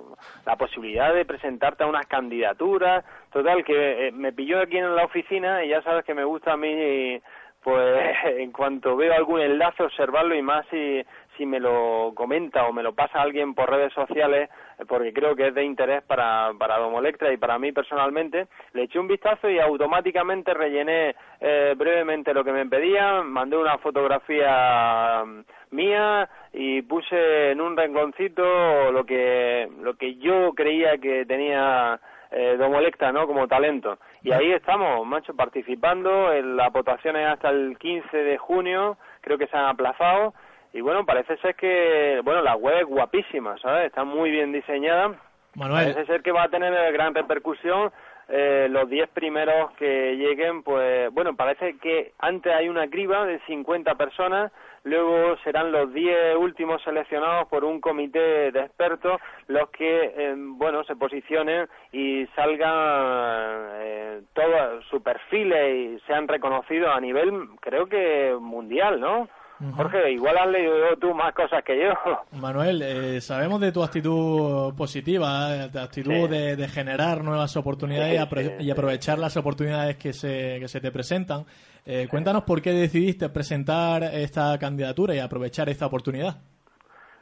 la 0.45 0.57
posibilidad 0.57 1.15
de 1.15 1.25
presentarte 1.25 1.85
a 1.85 1.89
unas 1.89 2.07
candidaturas. 2.07 3.05
Total, 3.33 3.65
que 3.65 4.09
eh, 4.09 4.13
me 4.13 4.33
pilló 4.33 4.61
aquí 4.61 4.79
en 4.79 4.95
la 4.95 5.05
oficina 5.05 5.65
y 5.65 5.69
ya 5.69 5.83
sabes 5.83 6.05
que 6.05 6.15
me 6.15 6.25
gusta 6.25 6.53
a 6.53 6.57
mí, 6.57 7.21
pues 7.63 8.17
en 8.25 8.53
cuanto 8.53 8.97
veo 8.97 9.13
algún 9.13 9.41
enlace, 9.41 9.83
observarlo 9.83 10.35
y 10.35 10.43
más 10.43 10.65
si, 10.71 11.03
si 11.37 11.47
me 11.47 11.61
lo 11.61 12.13
comenta 12.15 12.67
o 12.67 12.73
me 12.73 12.83
lo 12.83 12.95
pasa 12.95 13.21
alguien 13.21 13.55
por 13.55 13.71
redes 13.71 13.93
sociales, 13.93 14.51
eh, 14.79 14.85
porque 14.87 15.13
creo 15.13 15.35
que 15.37 15.49
es 15.49 15.55
de 15.55 15.65
interés 15.65 16.03
para, 16.03 16.53
para 16.59 16.79
Domolectra 16.79 17.33
y 17.33 17.37
para 17.37 17.59
mí 17.59 17.73
personalmente. 17.73 18.47
Le 18.73 18.85
eché 18.85 18.99
un 18.99 19.09
vistazo 19.09 19.49
y 19.49 19.59
automáticamente 19.59 20.55
rellené 20.55 21.15
eh, 21.41 21.75
brevemente 21.77 22.35
lo 22.35 22.45
que 22.45 22.53
me 22.53 22.67
pedían, 22.67 23.31
mandé 23.31 23.57
una 23.57 23.79
fotografía 23.79 25.25
mm, 25.25 25.75
mía 25.75 26.29
y 26.53 26.83
puse 26.83 27.53
en 27.53 27.61
un 27.61 27.77
rinconcito 27.77 28.91
lo 28.91 29.05
que, 29.05 29.69
lo 29.81 29.95
que 29.97 30.17
yo 30.17 30.53
creía 30.55 30.99
que 30.99 31.27
tenía 31.27 32.01
eh, 32.31 32.57
Domolecta, 32.59 33.13
¿no? 33.13 33.27
Como 33.27 33.47
talento. 33.47 33.99
Y 34.23 34.33
ahí 34.33 34.53
estamos, 34.53 35.07
macho, 35.07 35.35
participando. 35.35 36.33
en 36.33 36.57
Las 36.57 36.73
votaciones 36.73 37.27
hasta 37.29 37.51
el 37.51 37.79
15 37.79 38.17
de 38.17 38.37
junio, 38.39 38.99
creo 39.21 39.39
que 39.39 39.47
se 39.47 39.57
han 39.57 39.67
aplazado. 39.67 40.35
Y 40.77 40.83
bueno, 40.83 41.07
parece 41.07 41.39
ser 41.39 41.55
que, 41.55 42.21
bueno, 42.23 42.43
la 42.43 42.55
web 42.55 42.81
es 42.81 42.85
guapísima, 42.85 43.57
¿sabes? 43.63 43.87
Está 43.87 44.05
muy 44.05 44.31
bien 44.31 44.53
diseñada. 44.53 45.15
Manuel, 45.55 45.95
Parece 45.95 46.05
ser 46.05 46.23
que 46.23 46.33
va 46.33 46.43
a 46.43 46.49
tener 46.51 46.93
gran 46.93 47.15
repercusión. 47.15 47.91
Eh, 48.29 48.67
los 48.71 48.87
10 48.91 49.09
primeros 49.11 49.73
que 49.79 50.17
lleguen, 50.17 50.63
pues 50.63 51.11
bueno, 51.13 51.35
parece 51.35 51.79
que 51.79 52.13
antes 52.19 52.53
hay 52.53 52.69
una 52.69 52.89
criba 52.89 53.25
de 53.25 53.39
50 53.47 53.95
personas, 53.95 54.53
luego 54.83 55.39
serán 55.45 55.73
los 55.73 55.95
10 55.95 56.37
últimos 56.37 56.83
seleccionados 56.83 57.49
por 57.49 57.65
un 57.65 57.81
comité 57.81 58.51
de 58.51 58.61
expertos 58.61 59.19
los 59.47 59.71
que, 59.71 60.13
eh, 60.15 60.35
bueno, 60.37 60.85
se 60.85 60.97
posicionen 60.97 61.69
y 61.93 62.27
salgan 62.35 63.69
eh, 63.77 64.21
todos 64.35 64.85
sus 64.91 65.01
perfiles 65.01 65.75
y 65.75 66.07
sean 66.07 66.29
reconocidos 66.29 66.95
a 66.95 67.01
nivel, 67.01 67.49
creo 67.61 67.87
que 67.87 68.37
mundial, 68.39 69.01
¿no? 69.01 69.27
Jorge, 69.75 70.13
igual 70.13 70.37
has 70.37 70.49
leído 70.49 70.97
tú 71.01 71.15
más 71.15 71.33
cosas 71.35 71.65
que 71.65 71.79
yo. 71.83 71.93
Manuel, 72.41 72.83
eh, 72.83 73.21
sabemos 73.23 73.61
de 73.61 73.73
tu 73.73 73.83
actitud 73.83 74.75
positiva, 74.77 75.55
eh, 75.55 75.69
de 75.71 75.81
actitud 75.81 76.13
Sí. 76.13 76.29
de, 76.29 76.57
de 76.57 76.69
generar 76.69 77.25
nuevas 77.25 77.57
oportunidades 77.57 78.13
y, 78.15 78.17
Sí, 78.19 78.23
apro- 78.23 78.59
sí, 78.59 78.65
y 78.65 78.71
aprovechar 78.71 79.19
las 79.19 79.37
oportunidades 79.37 79.97
que 79.97 80.13
se, 80.13 80.59
que 80.61 80.69
se 80.69 80.81
te 80.81 80.91
presentan. 80.93 81.45
Eh, 81.87 82.07
cuéntanos 82.11 82.43
por 82.45 82.61
qué 82.61 82.73
decidiste 82.73 83.29
presentar 83.31 84.03
esta 84.03 84.59
candidatura 84.59 85.15
y 85.15 85.21
aprovechar 85.21 85.69
esta 85.69 85.87
oportunidad. 85.87 86.37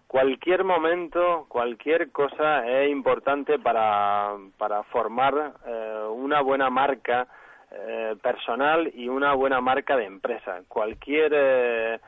cualquier 0.09 0.65
momento, 0.65 1.47
cualquier 1.49 2.11
cosa 2.13 2.67
es 2.67 2.91
importante 2.91 3.59
para, 3.59 4.31
para 4.59 4.83
formar 4.85 5.55
eh, 5.67 5.99
una 6.15 6.41
buena 6.41 6.71
marca 6.71 7.27
eh, 7.71 8.15
personal 8.23 8.91
y 8.95 9.09
una 9.09 9.35
buena 9.35 9.61
marca 9.61 9.97
de 9.97 10.05
empresa. 10.07 10.61
Cualquier 10.69 11.33
eh, 11.35 11.99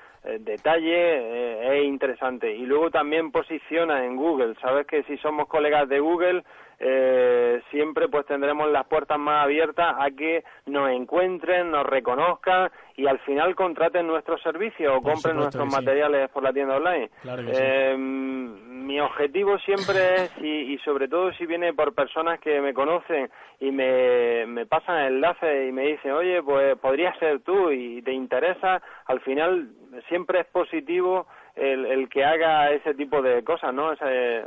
detalle 0.41 0.95
eh, 0.95 1.79
es 1.79 1.85
interesante. 1.85 2.55
Y 2.55 2.67
luego 2.67 2.91
también 2.91 3.31
posiciona 3.31 4.05
en 4.05 4.17
Google. 4.17 4.55
Sabes 4.61 4.87
que 4.87 5.03
si 5.05 5.17
somos 5.19 5.49
colegas 5.49 5.89
de 5.89 6.01
Google, 6.01 6.43
eh, 6.79 7.63
siempre 7.71 8.09
pues 8.09 8.27
tendremos 8.27 8.71
las 8.71 8.87
puertas 8.87 9.19
más 9.19 9.45
abiertas 9.45 9.95
a 9.99 10.11
que 10.11 10.45
nos 10.67 10.91
encuentren, 10.91 11.71
nos 11.71 11.87
reconozcan 11.87 12.71
y 12.97 13.07
al 13.07 13.19
final 13.21 13.55
contraten 13.55 14.07
nuestros 14.07 14.43
servicios 14.43 14.93
o 14.95 15.01
compren 15.01 15.37
nuestros 15.37 15.69
sí. 15.69 15.75
materiales 15.75 16.29
por 16.31 16.43
la 16.43 16.53
tienda 16.53 16.77
online. 16.77 17.11
Claro 17.23 17.43
sí. 17.43 17.51
Eh, 17.55 17.97
mi 17.97 19.01
objetivo 19.01 19.59
siempre 19.59 19.95
es, 20.17 20.33
y, 20.41 20.75
y 20.75 20.79
sobre 20.79 21.09
todo 21.09 21.33
si 21.33 21.47
viene 21.47 21.73
por 21.73 21.95
personas 21.95 22.41
que 22.41 22.61
me 22.61 22.75
conocen 22.75 23.31
y 23.59 23.71
me, 23.71 24.45
me 24.47 24.67
pasan 24.67 25.07
enlaces 25.07 25.69
y 25.69 25.73
me 25.73 25.87
dicen, 25.87 26.13
oye, 26.13 26.43
pues 26.43 26.77
podría 26.79 27.15
ser 27.19 27.41
tú 27.41 27.71
y 27.73 28.03
te 28.03 28.13
interesa, 28.13 28.83
al 29.07 29.21
final 29.21 29.69
siempre 30.09 30.41
es 30.41 30.47
positivo 30.47 31.27
el, 31.55 31.87
el 31.87 32.09
que 32.09 32.25
haga 32.25 32.71
ese 32.71 32.95
tipo 32.95 33.23
de 33.23 33.43
cosas, 33.45 33.73
¿no? 33.73 33.93
Ese, 33.93 34.45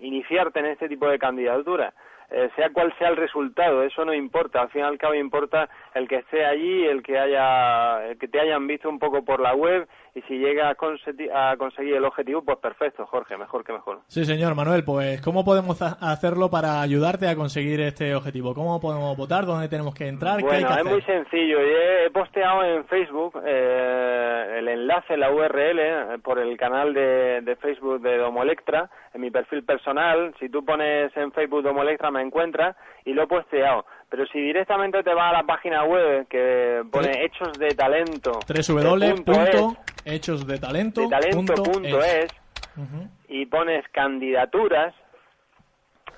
iniciarte 0.00 0.60
en 0.60 0.66
este 0.66 0.88
tipo 0.88 1.08
de 1.08 1.18
candidaturas. 1.18 1.92
eh, 2.30 2.50
sea 2.56 2.70
cual 2.70 2.92
sea 2.98 3.08
el 3.08 3.16
resultado, 3.16 3.82
eso 3.82 4.04
no 4.04 4.14
importa, 4.14 4.62
al 4.62 4.70
fin 4.70 4.80
y 4.80 4.84
al 4.84 4.98
cabo 4.98 5.14
importa 5.14 5.68
el 5.94 6.08
que 6.08 6.16
esté 6.16 6.44
allí, 6.44 6.84
el 6.86 7.02
que 7.02 7.18
haya, 7.18 8.06
el 8.08 8.18
que 8.18 8.28
te 8.28 8.40
hayan 8.40 8.66
visto 8.66 8.88
un 8.88 8.98
poco 8.98 9.24
por 9.24 9.40
la 9.40 9.54
web 9.54 9.86
y 10.14 10.22
si 10.22 10.38
llega 10.38 10.68
a, 10.68 10.76
conse- 10.76 11.30
a 11.34 11.56
conseguir 11.56 11.94
el 11.94 12.04
objetivo, 12.04 12.42
pues 12.42 12.58
perfecto, 12.58 13.04
Jorge, 13.06 13.36
mejor 13.36 13.64
que 13.64 13.72
mejor. 13.72 14.00
Sí, 14.06 14.24
señor 14.24 14.54
Manuel, 14.54 14.84
pues 14.84 15.20
¿cómo 15.20 15.44
podemos 15.44 15.82
ha- 15.82 15.96
hacerlo 16.00 16.50
para 16.50 16.80
ayudarte 16.80 17.26
a 17.28 17.34
conseguir 17.36 17.80
este 17.80 18.14
objetivo? 18.14 18.54
¿Cómo 18.54 18.80
podemos 18.80 19.16
votar? 19.16 19.44
¿Dónde 19.46 19.68
tenemos 19.68 19.94
que 19.94 20.06
entrar? 20.06 20.38
¿Qué 20.38 20.44
hay 20.44 20.62
Bueno, 20.62 20.68
que 20.68 20.72
es 20.74 20.80
hacer? 20.80 20.92
muy 20.92 21.02
sencillo. 21.02 21.58
He, 21.60 22.10
posteado 22.10 22.62
en 22.64 22.84
Facebook 22.86 23.40
eh, 23.44 24.56
el 24.58 24.68
enlace, 24.68 25.16
la 25.16 25.30
URL, 25.32 25.78
eh, 25.80 26.18
por 26.22 26.38
el 26.38 26.56
canal 26.56 26.94
de, 26.94 27.40
de 27.42 27.56
Facebook 27.56 28.00
de 28.00 28.18
Domoelectra, 28.18 28.88
en 29.12 29.20
mi 29.20 29.30
perfil 29.30 29.64
personal. 29.64 30.34
Si 30.38 30.48
tú 30.48 30.64
pones 30.64 31.16
en 31.16 31.32
Facebook 31.32 31.62
Domoelectra 31.62 32.10
me 32.10 32.22
encuentras 32.22 32.76
y 33.04 33.12
lo 33.14 33.24
he 33.24 33.26
posteado. 33.26 33.84
Pero 34.14 34.26
si 34.28 34.38
directamente 34.40 35.02
te 35.02 35.12
vas 35.12 35.30
a 35.30 35.38
la 35.38 35.42
página 35.42 35.82
web 35.82 36.28
que 36.28 36.84
pone 36.92 37.08
Tre- 37.08 37.24
Hechos 37.24 37.58
de 37.58 37.74
Talento, 37.74 38.46
www.hechosdetalento.es 38.46 40.28
es, 40.28 40.46
de 40.46 41.08
talento 41.08 41.54
punto 41.64 42.04
es, 42.04 42.30
Ujú. 42.76 43.08
y 43.26 43.46
pones 43.46 43.84
candidaturas, 43.88 44.94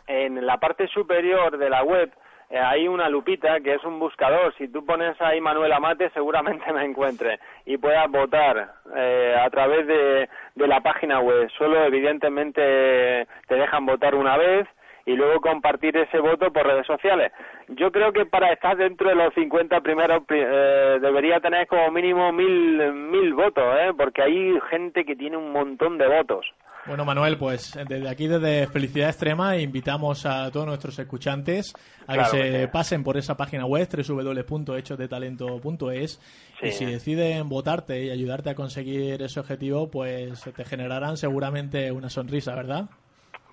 en 0.08 0.44
la 0.44 0.58
parte 0.58 0.86
superior 0.88 1.56
de 1.56 1.70
la 1.70 1.82
web 1.84 2.12
eh, 2.50 2.58
hay 2.58 2.86
una 2.86 3.08
lupita 3.08 3.60
que 3.60 3.72
es 3.76 3.82
un 3.84 3.98
buscador. 3.98 4.54
Si 4.58 4.68
tú 4.68 4.84
pones 4.84 5.18
ahí 5.22 5.40
Manuel 5.40 5.72
Amate, 5.72 6.10
seguramente 6.10 6.70
me 6.74 6.84
encuentre 6.84 7.40
y 7.64 7.78
puedas 7.78 8.10
votar 8.10 8.74
eh, 8.94 9.34
a 9.42 9.48
través 9.48 9.86
de, 9.86 10.28
de 10.54 10.66
la 10.68 10.80
página 10.82 11.18
web. 11.20 11.48
Solo, 11.56 11.82
evidentemente, 11.84 13.26
te 13.48 13.54
dejan 13.54 13.86
votar 13.86 14.14
una 14.14 14.36
vez 14.36 14.68
y 15.06 15.14
luego 15.14 15.40
compartir 15.40 15.96
ese 15.96 16.18
voto 16.18 16.52
por 16.52 16.66
redes 16.66 16.86
sociales. 16.86 17.30
Yo 17.68 17.90
creo 17.92 18.12
que 18.12 18.26
para 18.26 18.52
estar 18.52 18.76
dentro 18.76 19.08
de 19.08 19.14
los 19.14 19.32
50 19.34 19.80
primeros 19.80 20.24
pri- 20.26 20.42
eh, 20.44 20.98
debería 21.00 21.38
tener 21.40 21.66
como 21.68 21.88
mínimo 21.90 22.30
mil, 22.32 22.92
mil 22.92 23.32
votos, 23.32 23.64
¿eh? 23.80 23.92
porque 23.96 24.22
hay 24.22 24.58
gente 24.70 25.04
que 25.04 25.14
tiene 25.16 25.36
un 25.36 25.52
montón 25.52 25.96
de 25.96 26.08
votos. 26.08 26.44
Bueno, 26.86 27.04
Manuel, 27.04 27.36
pues 27.36 27.76
desde 27.88 28.08
aquí, 28.08 28.28
desde 28.28 28.68
Felicidad 28.68 29.08
Extrema, 29.08 29.56
invitamos 29.56 30.24
a 30.24 30.52
todos 30.52 30.66
nuestros 30.66 30.96
escuchantes 31.00 31.72
a 32.06 32.14
Claro 32.14 32.30
que 32.30 32.36
se 32.38 32.60
sí. 32.62 32.68
pasen 32.72 33.02
por 33.02 33.16
esa 33.16 33.36
página 33.36 33.66
web, 33.66 33.88
www.hechosdetalento.es, 33.90 36.20
y 36.62 36.66
Sí. 36.66 36.72
si 36.72 36.84
deciden 36.84 37.48
votarte 37.48 38.04
y 38.04 38.10
ayudarte 38.10 38.50
a 38.50 38.54
conseguir 38.54 39.20
ese 39.22 39.40
objetivo, 39.40 39.90
pues 39.90 40.42
te 40.54 40.64
generarán 40.64 41.16
seguramente 41.16 41.90
una 41.90 42.08
sonrisa, 42.08 42.54
¿verdad? 42.54 42.84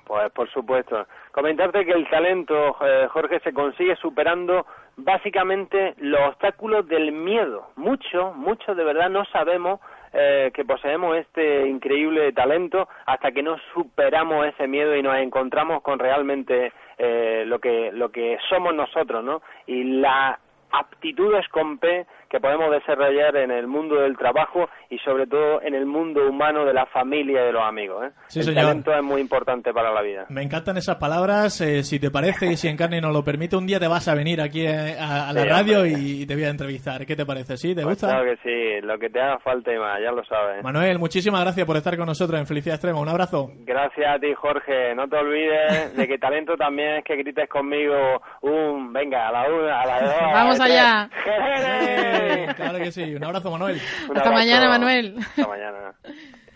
Pues 0.06 0.32
por 0.32 0.50
supuesto. 0.52 1.08
Comentarte 1.32 1.86
que 1.86 1.94
el 1.94 2.08
talento, 2.10 2.76
eh, 2.82 3.08
Jorge, 3.10 3.40
se 3.40 3.54
consigue 3.54 3.96
superando 3.96 4.66
básicamente 4.98 5.96
los 5.98 6.22
obstáculos 6.30 6.88
del 6.88 7.12
miedo. 7.12 7.70
Mucho, 7.76 8.34
mucho 8.34 8.76
de 8.76 8.84
verdad 8.84 9.10
no 9.10 9.26
sabemos 9.26 9.80
eh, 10.12 10.52
que 10.54 10.66
poseemos 10.66 11.18
este 11.18 11.68
increíble 11.68 12.32
talento 12.34 12.88
hasta 13.06 13.32
que 13.32 13.42
no 13.42 13.58
superamos 13.74 14.46
ese 14.46 14.68
miedo 14.68 14.96
y 14.96 15.02
nos 15.02 15.18
encontramos 15.18 15.82
con 15.82 15.98
realmente 15.98 16.72
eh, 16.98 17.44
lo 17.48 17.60
que 17.60 17.92
lo 17.92 18.12
que 18.12 18.38
somos 18.50 18.76
nosotros, 18.76 19.24
¿no? 19.24 19.42
Y 19.66 19.84
la 19.84 20.38
aptitudes 20.72 21.48
con 21.50 21.78
P 21.78 22.06
que 22.34 22.40
podemos 22.40 22.72
desarrollar 22.72 23.36
en 23.38 23.52
el 23.52 23.68
mundo 23.68 23.98
del 24.02 24.18
trabajo 24.18 24.68
y 24.90 24.98
sobre 25.00 25.28
todo 25.28 25.62
en 25.62 25.76
el 25.76 25.86
mundo 25.86 26.28
humano 26.28 26.66
de 26.66 26.74
la 26.74 26.88
familia 26.88 27.44
y 27.44 27.46
de 27.46 27.52
los 27.52 27.62
amigos. 27.62 28.06
¿eh? 28.08 28.10
Sí, 28.26 28.40
el 28.40 28.46
señor. 28.46 28.64
talento 28.64 28.92
es 28.92 29.04
muy 29.04 29.22
importante 29.22 29.72
para 29.72 29.92
la 29.94 30.02
vida. 30.02 30.26
Me 30.30 30.42
encantan 30.42 30.78
esas 30.78 30.96
palabras. 30.96 31.62
eh, 31.62 31.84
si 31.84 32.00
te 32.00 32.10
parece 32.10 32.48
y 32.48 32.58
si 32.58 32.68
Encarni 32.70 33.00
nos 33.02 33.14
lo 33.14 33.24
permite, 33.24 33.56
un 33.56 33.68
día 33.68 33.80
te 33.80 33.88
vas 33.88 34.08
a 34.08 34.16
venir 34.16 34.42
aquí 34.42 34.66
eh, 34.66 34.96
a, 35.00 35.30
a 35.30 35.34
la 35.34 35.44
Sí, 35.44 35.48
radio 35.48 35.86
y 35.86 36.26
te 36.26 36.34
voy 36.34 36.46
a 36.46 36.50
entrevistar. 36.50 37.06
¿Qué 37.06 37.16
te 37.16 37.24
parece? 37.26 37.56
¿Sí? 37.56 37.76
¿Te 37.76 37.84
Pues 37.84 38.02
gusta? 38.02 38.08
claro 38.08 38.26
que 38.26 38.38
sí, 38.42 38.82
lo 38.86 38.98
que 38.98 39.12
te 39.12 39.22
haga 39.22 39.38
falta 39.38 39.72
y 39.72 39.78
más, 39.78 40.00
ya 40.02 40.12
lo 40.12 40.24
sabes. 40.26 40.64
Manuel, 40.64 40.98
muchísimas 40.98 41.42
gracias 41.42 41.68
por 41.68 41.78
estar 41.78 41.96
con 41.98 42.08
nosotros 42.08 42.40
en 42.40 42.48
Felicidad 42.48 42.76
Extrema. 42.78 43.00
Un 43.00 43.10
abrazo. 43.10 43.52
Gracias 43.60 44.08
a 44.16 44.18
ti, 44.18 44.34
Jorge. 44.34 44.96
No 44.96 45.08
te 45.08 45.18
olvides 45.18 45.96
de 45.96 46.08
que 46.08 46.18
talento 46.18 46.58
también 46.58 46.96
es 46.96 47.04
que 47.04 47.16
grites 47.16 47.48
conmigo 47.48 48.20
un 48.42 48.92
venga 48.92 49.28
a 49.28 49.32
la 49.32 49.48
una, 49.52 49.82
a 49.82 49.86
la 49.86 50.02
dos. 50.02 50.14
a 50.22 50.32
Vamos 50.34 50.58
las 50.58 50.68
tres. 50.68 50.80
allá. 50.80 52.23
Claro 52.56 52.78
que 52.80 52.92
sí. 52.92 53.16
Un 53.16 53.24
abrazo, 53.24 53.52
Manuel. 53.52 53.80
Un 54.10 54.18
Hasta 54.18 54.32
mañana, 54.32 54.70
Manuel. 54.70 55.16
Hasta 55.20 55.48
mañana. 55.48 55.96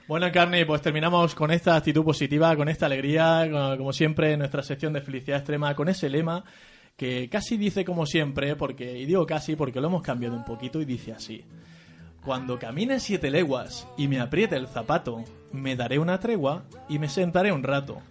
Bueno, 0.08 0.26
Encarni, 0.28 0.64
pues 0.64 0.82
terminamos 0.82 1.36
con 1.36 1.52
esta 1.52 1.76
actitud 1.76 2.04
positiva, 2.04 2.56
con 2.56 2.70
esta 2.70 2.86
alegría, 2.86 3.46
como 3.78 3.92
siempre, 3.92 4.34
en 4.34 4.40
nuestra 4.40 4.64
sección 4.64 4.94
de 4.94 5.02
Felicidad 5.02 5.40
Extrema, 5.40 5.76
con 5.76 5.90
ese 5.90 6.10
lema 6.10 6.44
que 6.96 7.30
casi 7.30 7.58
dice 7.58 7.86
como 7.86 8.06
siempre, 8.06 8.56
porque 8.56 8.98
y 8.98 9.06
digo 9.06 9.26
casi 9.26 9.56
porque 9.56 9.80
lo 9.80 9.88
hemos 9.88 10.02
cambiado 10.02 10.36
un 10.36 10.44
poquito 10.44 10.82
y 10.82 10.86
dice 10.86 11.14
así. 11.14 11.44
Cuando 12.24 12.58
camine 12.58 13.00
siete 13.00 13.30
leguas 13.30 13.88
y 13.98 14.08
me 14.08 14.20
apriete 14.20 14.56
el 14.56 14.68
zapato, 14.68 15.24
me 15.52 15.76
daré 15.76 16.00
una 16.00 16.20
tregua 16.20 16.64
y 16.90 17.00
me 17.00 17.08
sentaré 17.08 17.52
un 17.52 17.64
rato. 17.64 18.02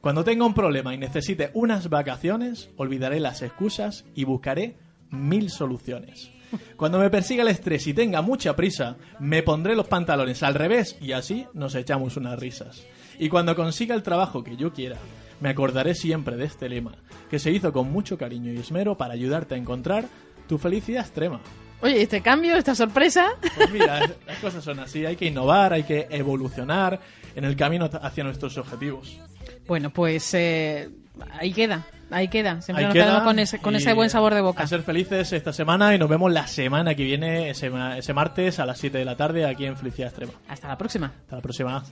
Cuando 0.00 0.24
tenga 0.24 0.46
un 0.46 0.54
problema 0.54 0.94
y 0.94 0.98
necesite 0.98 1.50
unas 1.54 1.88
vacaciones, 1.88 2.70
olvidaré 2.76 3.18
las 3.18 3.42
excusas 3.42 4.04
y 4.14 4.24
buscaré 4.24 4.76
mil 5.10 5.50
soluciones. 5.50 6.30
Cuando 6.76 6.98
me 6.98 7.10
persiga 7.10 7.42
el 7.42 7.48
estrés 7.48 7.86
y 7.86 7.94
tenga 7.94 8.22
mucha 8.22 8.56
prisa, 8.56 8.96
me 9.18 9.42
pondré 9.42 9.74
los 9.76 9.86
pantalones 9.86 10.42
al 10.42 10.54
revés 10.54 10.96
y 11.00 11.12
así 11.12 11.46
nos 11.54 11.74
echamos 11.74 12.16
unas 12.16 12.38
risas. 12.38 12.84
Y 13.18 13.28
cuando 13.28 13.56
consiga 13.56 13.94
el 13.94 14.02
trabajo 14.02 14.44
que 14.44 14.56
yo 14.56 14.72
quiera, 14.72 14.96
me 15.40 15.48
acordaré 15.48 15.94
siempre 15.94 16.36
de 16.36 16.44
este 16.44 16.68
lema, 16.68 16.96
que 17.30 17.38
se 17.38 17.50
hizo 17.50 17.72
con 17.72 17.90
mucho 17.90 18.18
cariño 18.18 18.52
y 18.52 18.58
esmero 18.58 18.96
para 18.96 19.14
ayudarte 19.14 19.54
a 19.54 19.58
encontrar 19.58 20.04
tu 20.48 20.58
felicidad 20.58 21.02
extrema. 21.02 21.40
Oye, 21.82 22.00
este 22.00 22.22
cambio, 22.22 22.56
esta 22.56 22.74
sorpresa. 22.74 23.32
Pues 23.54 23.70
mira, 23.70 24.00
las 24.26 24.38
cosas 24.38 24.64
son 24.64 24.80
así, 24.80 25.04
hay 25.04 25.16
que 25.16 25.26
innovar, 25.26 25.72
hay 25.72 25.82
que 25.82 26.06
evolucionar 26.10 27.00
en 27.34 27.44
el 27.44 27.54
camino 27.56 27.90
hacia 28.00 28.24
nuestros 28.24 28.56
objetivos. 28.56 29.18
Bueno, 29.66 29.90
pues 29.90 30.32
eh, 30.34 30.88
ahí 31.38 31.52
queda, 31.52 31.86
ahí 32.10 32.28
queda. 32.28 32.60
Siempre 32.60 32.84
Ahí 32.84 32.88
nos 32.88 32.94
queda, 32.94 33.04
quedamos 33.04 33.22
con 33.24 33.38
ese, 33.38 33.58
con 33.58 33.76
ese 33.76 33.92
buen 33.92 34.10
sabor 34.10 34.34
de 34.34 34.40
boca. 34.40 34.62
A 34.62 34.66
ser 34.66 34.82
felices 34.82 35.32
esta 35.32 35.52
semana 35.52 35.94
y 35.94 35.98
nos 35.98 36.08
vemos 36.08 36.32
la 36.32 36.46
semana 36.46 36.94
que 36.94 37.04
viene, 37.04 37.50
ese, 37.50 37.70
ese 37.96 38.12
martes 38.12 38.58
a 38.58 38.66
las 38.66 38.78
7 38.78 38.98
de 38.98 39.04
la 39.04 39.16
tarde 39.16 39.46
aquí 39.46 39.66
en 39.66 39.76
Felicidad 39.76 40.08
Extrema. 40.08 40.32
Hasta 40.48 40.68
la 40.68 40.78
próxima. 40.78 41.12
Hasta 41.22 41.36
la 41.36 41.42
próxima. 41.42 41.82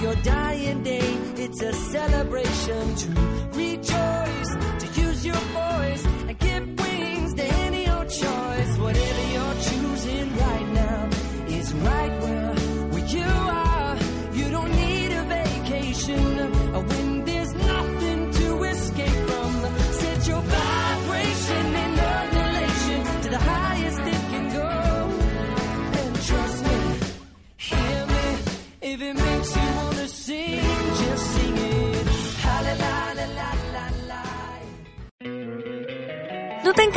Your 0.00 0.14
dying 0.16 0.82
day, 0.82 1.14
it's 1.36 1.60
a 1.62 1.72
celebration 1.72 2.94
to 2.96 3.08
rejoice, 3.52 4.50
to 4.78 5.00
use 5.00 5.26
your 5.26 5.34
voice 5.34 6.04
and 6.26 6.38
give 6.38 6.80
wings 6.80 7.34
to 7.34 7.44
any 7.44 7.88
old 7.88 8.08
choice. 8.08 8.49